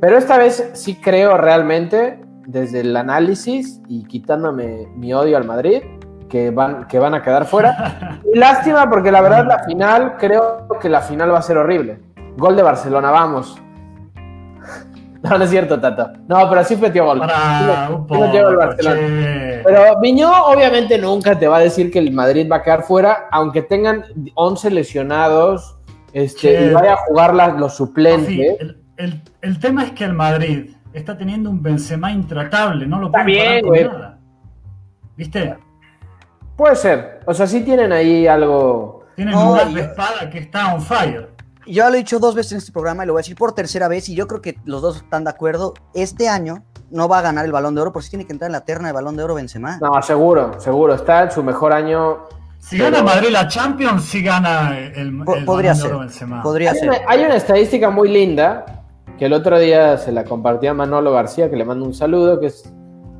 [0.00, 2.20] Pero esta vez sí creo realmente,
[2.50, 5.82] desde el análisis y quitándome mi odio al Madrid,
[6.28, 8.20] que van, que van a quedar fuera.
[8.32, 12.00] Y lástima porque la verdad la final, creo que la final va a ser horrible.
[12.36, 13.60] Gol de Barcelona, vamos.
[15.22, 16.12] No, no es cierto, Tato.
[16.28, 17.20] No, pero sí metió gol.
[19.64, 23.28] Pero Viñó obviamente nunca te va a decir que el Madrid va a quedar fuera,
[23.30, 25.76] aunque tengan 11 lesionados,
[26.14, 28.56] este, y vaya a jugar los suplentes.
[28.96, 33.72] el, tema es que el Madrid está teniendo un Benzema intratable, no lo puede con
[33.72, 34.18] nada.
[35.16, 35.56] ¿Viste?
[36.56, 37.20] Puede ser.
[37.26, 39.04] O sea, sí tienen ahí algo.
[39.16, 41.30] Tienen una espada que está on fire.
[41.66, 43.52] Yo lo he dicho dos veces en este programa y lo voy a decir por
[43.52, 45.74] tercera vez, y yo creo que los dos están de acuerdo.
[45.94, 48.48] Este año no va a ganar el balón de oro, por si tiene que entrar
[48.48, 49.78] en la terna de balón de oro Benzema.
[49.78, 50.94] No, seguro, seguro.
[50.94, 52.26] Está en su mejor año
[52.58, 55.92] si gana Madrid la Champions, si gana el, podría ser,
[56.42, 56.88] Podría hay ser.
[56.88, 58.79] Una, hay una estadística muy linda
[59.20, 62.40] que el otro día se la compartía a Manolo García, que le mando un saludo,
[62.40, 62.72] que es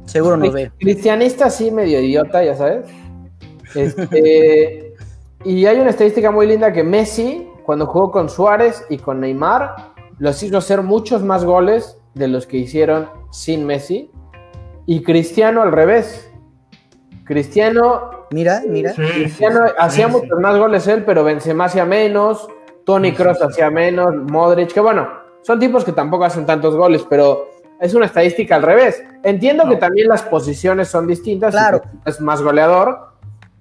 [0.06, 0.72] seguro no ve.
[0.78, 2.88] Cristianista así medio idiota, ya sabes.
[3.74, 4.94] Este,
[5.44, 9.92] y hay una estadística muy linda que Messi, cuando jugó con Suárez y con Neymar,
[10.18, 14.10] los hizo hacer muchos más goles de los que hicieron sin Messi.
[14.86, 16.30] Y Cristiano al revés.
[17.24, 18.94] Cristiano Mira, mira.
[18.94, 22.48] Cristiano hacía muchos más goles él, pero Benzema hacía menos,
[22.86, 27.50] Tony Cross hacía menos, Modric, que bueno, son tipos que tampoco hacen tantos goles, pero
[27.80, 29.02] es una estadística al revés.
[29.22, 31.82] Entiendo que también las posiciones son distintas, claro.
[32.04, 33.10] es más goleador,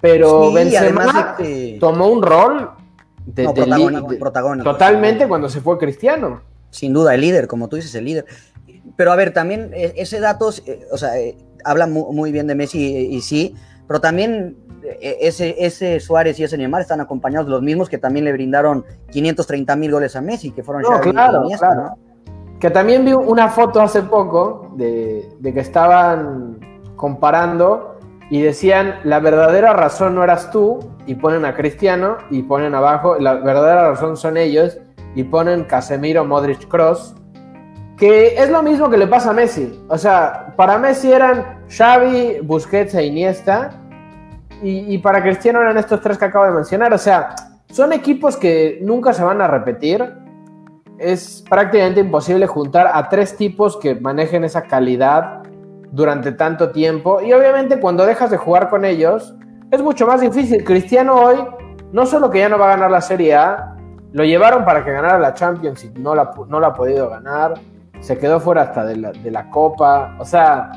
[0.01, 1.37] pero Benzema
[1.79, 2.71] tomó un rol
[3.25, 3.45] de,
[4.19, 6.41] protagónico, totalmente cuando se fue Cristiano.
[6.71, 8.25] Sin duda, el líder, como tú dices, el líder.
[8.95, 12.55] Pero a ver, también e, ese dato, eh, o sea, eh, habla muy bien de
[12.55, 13.55] Messi y sí,
[13.89, 17.97] pero también eh, ese, ese Suárez y ese Neymar están acompañados de los mismos que
[17.97, 21.95] también le brindaron 530 mil goles a Messi, que fueron no, claro, claro.
[22.59, 26.59] Que también vi una foto hace poco de, que estaban
[26.95, 27.97] comparando
[28.29, 30.77] y decían la verdadera razón no eras tú
[31.07, 34.77] y ponen a Cristiano y ponen abajo la verdadera razón son ellos
[35.15, 37.15] y ponen Casemiro, Modric, Cross
[37.99, 39.83] que es lo mismo que le pasa a Messi.
[39.89, 43.71] O sea, para Messi eran Xavi, Busquets e Iniesta
[44.61, 46.93] y, para Cristiano eran estos tres que acabo de mencionar.
[46.93, 47.35] O sea,
[47.69, 50.13] son equipos que nunca se van a repetir.
[50.97, 55.43] Es prácticamente imposible juntar a tres tipos que manejen esa calidad
[55.91, 57.21] durante tanto tiempo.
[57.21, 59.35] Y obviamente cuando dejas de jugar con ellos,
[59.71, 60.63] es mucho más difícil.
[60.63, 61.37] Cristiano hoy,
[61.91, 63.75] no solo que ya no va a ganar la Serie A,
[64.11, 67.53] lo llevaron para que ganara la Champions y no la, no la ha podido ganar.
[68.01, 70.15] Se quedó fuera hasta de la, de la Copa.
[70.19, 70.71] O sea,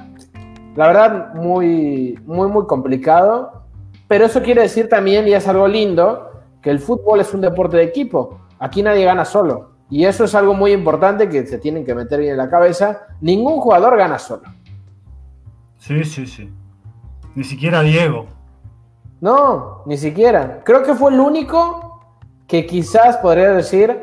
[0.75, 3.64] la verdad, muy, muy, muy complicado.
[4.09, 7.79] Pero eso quiere decir también, y es algo lindo, que el fútbol es un deporte
[7.79, 8.41] de equipo.
[8.59, 9.73] Aquí nadie gana solo.
[9.91, 13.07] Y eso es algo muy importante que se tienen que meter bien en la cabeza.
[13.20, 14.43] Ningún jugador gana solo.
[15.79, 16.51] Sí, sí, sí.
[17.35, 18.27] Ni siquiera Diego.
[19.20, 20.62] No, ni siquiera.
[20.64, 22.01] Creo que fue el único
[22.47, 24.01] que quizás podría decir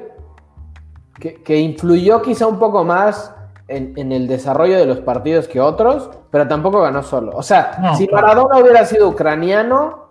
[1.19, 3.35] que, influyó quizá un poco más
[3.67, 7.31] en, el desarrollo de los partidos que otros, pero tampoco ganó solo.
[7.35, 10.07] O sea, si Maradona hubiera sido ucraniano,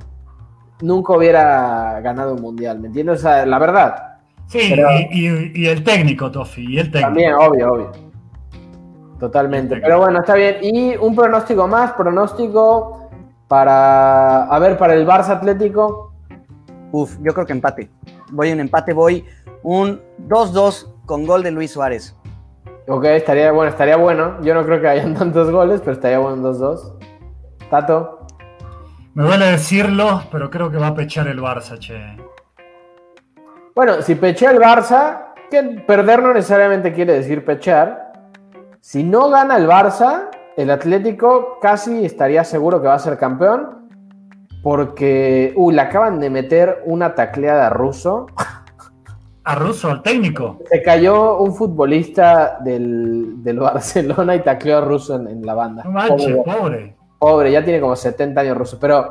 [0.81, 3.21] nunca hubiera ganado un mundial, ¿me entiendes?
[3.21, 4.05] O sea, la verdad.
[4.47, 4.75] Sí,
[5.11, 7.07] y, el técnico, Tofi, y el técnico.
[7.07, 7.93] También, obvio, obvio.
[9.19, 9.77] Totalmente.
[9.77, 10.59] Pero bueno, está bien.
[10.63, 13.11] Y un pronóstico más, pronóstico
[13.49, 16.13] para, a ver, para el Barça Atlético.
[16.93, 17.91] Uf, yo creo que empate.
[18.31, 19.25] Voy en empate, voy
[19.63, 22.15] un 2-2 con gol de Luis Suárez.
[22.87, 24.41] Ok, estaría bueno, estaría bueno.
[24.43, 26.93] Yo no creo que hayan tantos goles, pero estaría bueno un 2-2.
[27.71, 28.27] Tato.
[29.15, 31.99] Me duele decirlo, pero creo que va a pechar el Barça, che.
[33.75, 38.13] Bueno, si pechea el Barça, que perder no necesariamente quiere decir pechar.
[38.81, 43.89] Si no gana el Barça, el Atlético casi estaría seguro que va a ser campeón.
[44.63, 48.27] Porque, uy, le acaban de meter una tacleada a Russo.
[49.49, 50.59] ¿A Russo, al técnico?
[50.71, 55.85] Se cayó un futbolista del, Barcelona y tacleó a Russo en, la banda.
[55.85, 57.51] No manches, pobre, pobre.
[57.51, 58.79] ya tiene como 70 años Russo.
[58.79, 59.09] Pero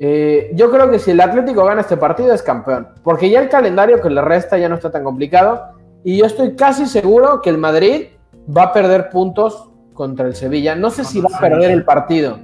[0.00, 2.88] eh, yo creo que si el Atlético gana este partido es campeón.
[3.04, 5.76] Porque ya el calendario que le resta ya no está tan complicado.
[6.02, 8.06] Y yo estoy casi seguro que el Madrid
[8.54, 10.74] va a perder puntos contra el Sevilla.
[10.74, 12.40] No sé si va a perder el partido.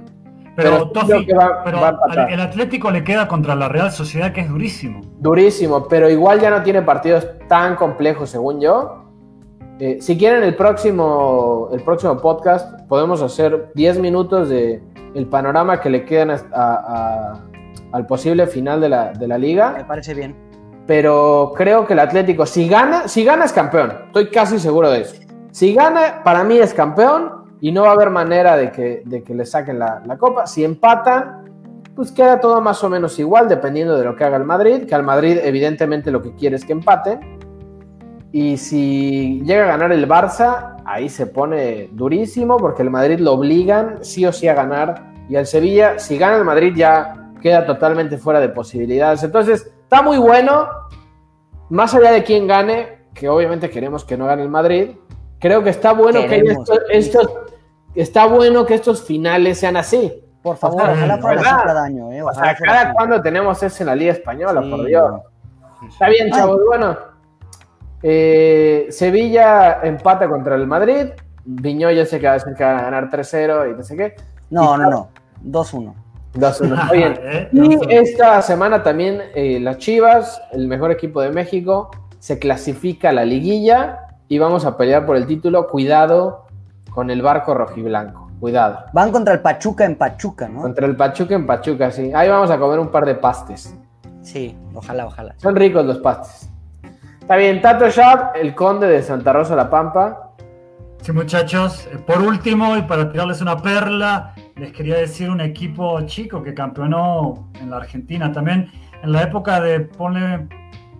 [0.55, 0.91] Pero,
[2.29, 5.01] el Atlético le queda contra la Real Sociedad, que es durísimo.
[5.19, 9.03] Durísimo, pero igual ya no tiene partidos tan complejos, según yo.
[9.79, 14.83] Eh, si quieren el próximo, el próximo podcast, podemos hacer 10 minutos de
[15.15, 19.73] el panorama que le quedan al posible final de la, de la liga.
[19.75, 20.35] Me parece bien.
[20.85, 23.93] Pero creo que el Atlético, si gana, si gana es campeón.
[24.07, 25.15] Estoy casi seguro de eso.
[25.51, 29.23] Si gana, para mí es campeón y no va a haber manera de que, de
[29.23, 30.45] que le saquen la, copa.
[30.45, 31.45] Si empatan,
[31.95, 34.93] pues queda todo más o menos igual, dependiendo de lo que haga el Madrid, que
[34.93, 37.21] al Madrid evidentemente lo que quiere es que empate.
[38.33, 43.31] Y si llega a ganar el Barça, ahí se pone durísimo, porque el Madrid lo
[43.31, 45.13] obligan sí o sí a ganar.
[45.29, 49.23] Y al Sevilla, si gana el Madrid, ya queda totalmente fuera de posibilidades.
[49.23, 50.67] Entonces, está muy bueno.
[51.69, 54.89] Más allá de quién gane, que obviamente queremos que no gane el Madrid,
[55.39, 56.43] creo que está bueno que
[56.91, 57.29] estos,
[57.95, 60.23] está bueno que estos finales sean así.
[60.41, 62.11] Por favor, ojalá fuera cada año.
[62.11, 65.21] Eh, o sea, cada cuando tenemos eso en la Liga Española, por Dios.
[65.87, 66.59] Está bien, chavos.
[66.67, 66.97] Bueno,
[68.01, 71.07] eh, Sevilla empata contra el Madrid.
[71.45, 74.15] Viñoya se queda que va a ganar 3-0 y no sé qué.
[74.49, 75.09] No, no, no.
[75.45, 75.93] 2-1.
[76.33, 76.91] 2-1.
[76.91, 77.19] bien.
[77.21, 77.49] ¿Eh?
[77.51, 83.13] Y esta semana también eh, las Chivas, el mejor equipo de México, se clasifica a
[83.13, 85.67] la liguilla y vamos a pelear por el título.
[85.67, 86.45] Cuidado
[86.93, 88.29] con el barco rojiblanco.
[88.39, 88.85] Cuidado.
[88.93, 90.61] Van contra el Pachuca en Pachuca, ¿no?
[90.61, 92.11] Contra el Pachuca en Pachuca, sí.
[92.13, 93.77] Ahí vamos a comer un par de pastes.
[94.21, 95.33] Sí, ojalá, ojalá.
[95.37, 96.49] Son ricos los pastes.
[97.21, 100.33] Está bien, Tato Shop, el conde de Santa Rosa La Pampa.
[101.01, 101.87] Sí, muchachos.
[101.91, 106.53] Eh, por último, y para tirarles una perla, les quería decir un equipo chico que
[106.53, 108.69] campeonó en la Argentina también.
[109.01, 110.47] En la época de, pone,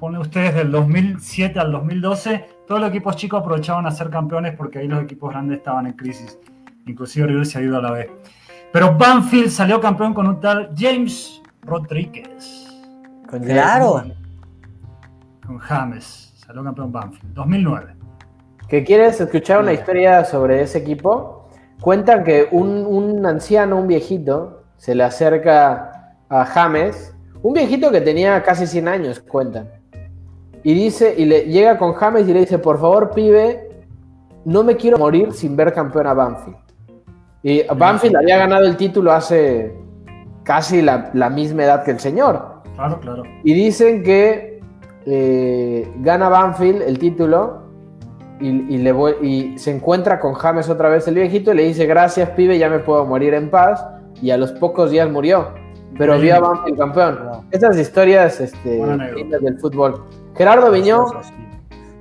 [0.04, 4.80] pone ustedes, del 2007 al 2012, todos los equipos chicos aprovechaban a ser campeones porque
[4.80, 6.38] ahí los equipos grandes estaban en crisis.
[6.86, 8.12] Inclusive River se ha ido a la B.
[8.74, 12.68] Pero Banfield salió campeón con un tal James Rodríguez.
[13.30, 14.04] Claro.
[15.48, 16.34] Con James.
[16.36, 17.34] Salió campeón Banfield.
[17.34, 17.96] 2009.
[18.68, 21.48] ¿Qué quieres escuchar una historia sobre ese equipo?
[21.80, 27.16] Cuentan que un, un anciano, un viejito, se le acerca a James.
[27.42, 29.82] Un viejito que tenía casi 100 años, cuentan
[30.64, 33.70] y dice, y le llega con James y le dice, por favor, pibe,
[34.46, 36.58] no me quiero morir sin ver campeón a Banfield.
[37.44, 39.76] Y Banfield había ganado el título hace
[40.44, 42.62] casi la, misma edad que el señor.
[42.76, 43.24] Claro, claro.
[43.44, 44.62] Y dicen que
[45.06, 47.64] eh, gana Banfield el título
[48.40, 52.30] y, le y se encuentra con James otra vez el viejito y le dice, gracias
[52.32, 53.86] pibe, ya me puedo morir en paz.
[54.22, 55.50] Y a los pocos días murió.
[55.98, 57.20] pero vio a Banfield campeón.
[57.52, 58.82] Estas historias este,
[59.42, 60.06] del fútbol.
[60.36, 61.06] Gerardo Viñó.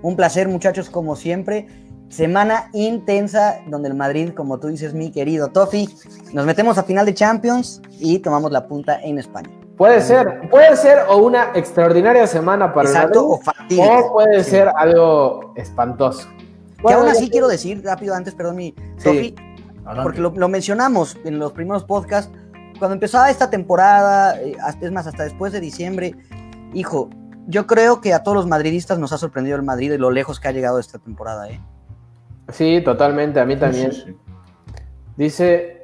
[0.03, 1.69] Un placer, muchachos, como siempre.
[2.09, 5.89] Semana intensa donde el Madrid, como tú dices, mi querido Tofi,
[6.33, 9.49] nos metemos a final de Champions y tomamos la punta en España.
[9.79, 15.55] Puede ser, puede ser o una extraordinaria semana para el Madrid, o, puede ser algo
[15.57, 16.29] espantoso.
[16.87, 19.35] que aún así quiero decir rápido antes, perdón, mi Tofi,
[20.03, 22.31] porque lo, mencionamos en los primeros podcasts,
[22.79, 26.15] cuando empezaba esta temporada, eh, es más, hasta después de diciembre,
[26.75, 27.09] hijo,
[27.47, 30.41] yo creo que a todos los madridistas nos ha sorprendido el Madrid y lo lejos
[30.41, 31.61] que ha llegado esta temporada, ¿eh?
[32.51, 33.93] Sí, totalmente, a mí también.
[35.17, 35.79] Dice.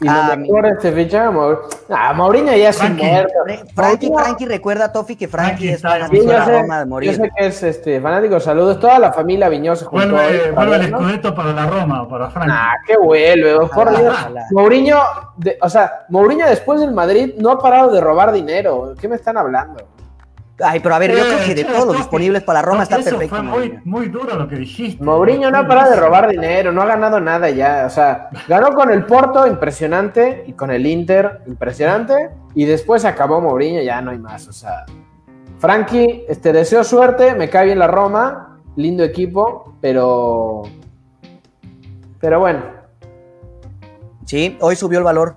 [0.00, 1.36] Y ah, lo mejor este fichaje,
[1.90, 3.32] ah, Mourinho ya es un muerto.
[3.74, 7.10] Frankie, Frankie, recuerda, Tofi, que Frankie, es fanático de la Roma de morir.
[7.10, 8.78] Yo sé que es este, fanático, saludos.
[8.78, 12.52] Toda la familia Viñosa Vuelve, vuelve el escudeto para la Roma, para Frankie.
[12.54, 14.16] Ah, qué vuelve, por Dios.
[14.52, 15.00] Mourinho,
[15.62, 18.94] o sea, Mourinho después del Madrid no ha parado de robar dinero.
[19.00, 19.97] ¿Qué me están hablando?
[20.60, 23.28] Ay, pero a ver, yo creo que de todos los disponibles para Roma está perfecto.
[23.28, 25.02] Fue muy, muy, duro lo que dijiste.
[25.04, 27.84] Mourinho no ha parado de robar dinero, no ha ganado nada ya.
[27.86, 33.40] O sea, ganó con el Porto, impresionante, y con el Inter, impresionante, y después acabó
[33.40, 34.48] Mourinho, ya no hay más.
[34.48, 34.84] O sea,
[35.58, 40.62] Frankie, este, deseo suerte, me cae bien la Roma, lindo equipo, pero.
[42.20, 42.62] Pero bueno.
[44.24, 45.36] Sí, hoy subió el valor.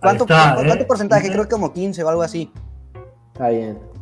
[0.00, 0.84] ¿Cuánto, ¿cuánto ¿eh?
[0.86, 1.30] porcentaje?
[1.30, 2.52] Creo que como 15 o algo así.
[3.32, 3.93] Está bien.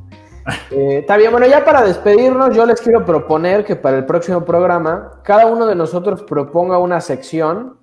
[0.70, 4.44] Eh, está bien, bueno, ya para despedirnos, yo les quiero proponer que para el próximo
[4.44, 7.76] programa, cada uno de nosotros proponga una sección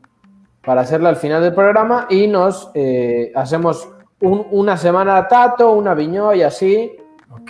[0.64, 3.88] para hacerla al final del programa y nos eh, hacemos
[4.22, 6.92] una semana a Tato, una Viñó y así.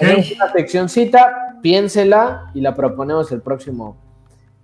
[0.02, 3.98] Una seccioncita, piénsela y la proponemos el próximo,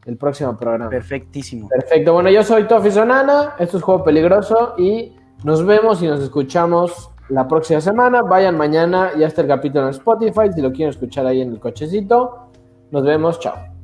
[0.06, 0.90] el próximo programa.
[0.90, 1.68] Perfectísimo.
[1.68, 6.22] Perfecto, bueno, yo soy Tofi Sonana, esto es Juego Peligroso y nos vemos y nos
[6.22, 8.22] escuchamos la próxima semana.
[8.22, 11.60] Vayan mañana, ya está el capítulo en Spotify, si lo quieren escuchar ahí en el
[11.60, 12.50] cochecito.
[12.92, 13.75] Nos vemos, chao.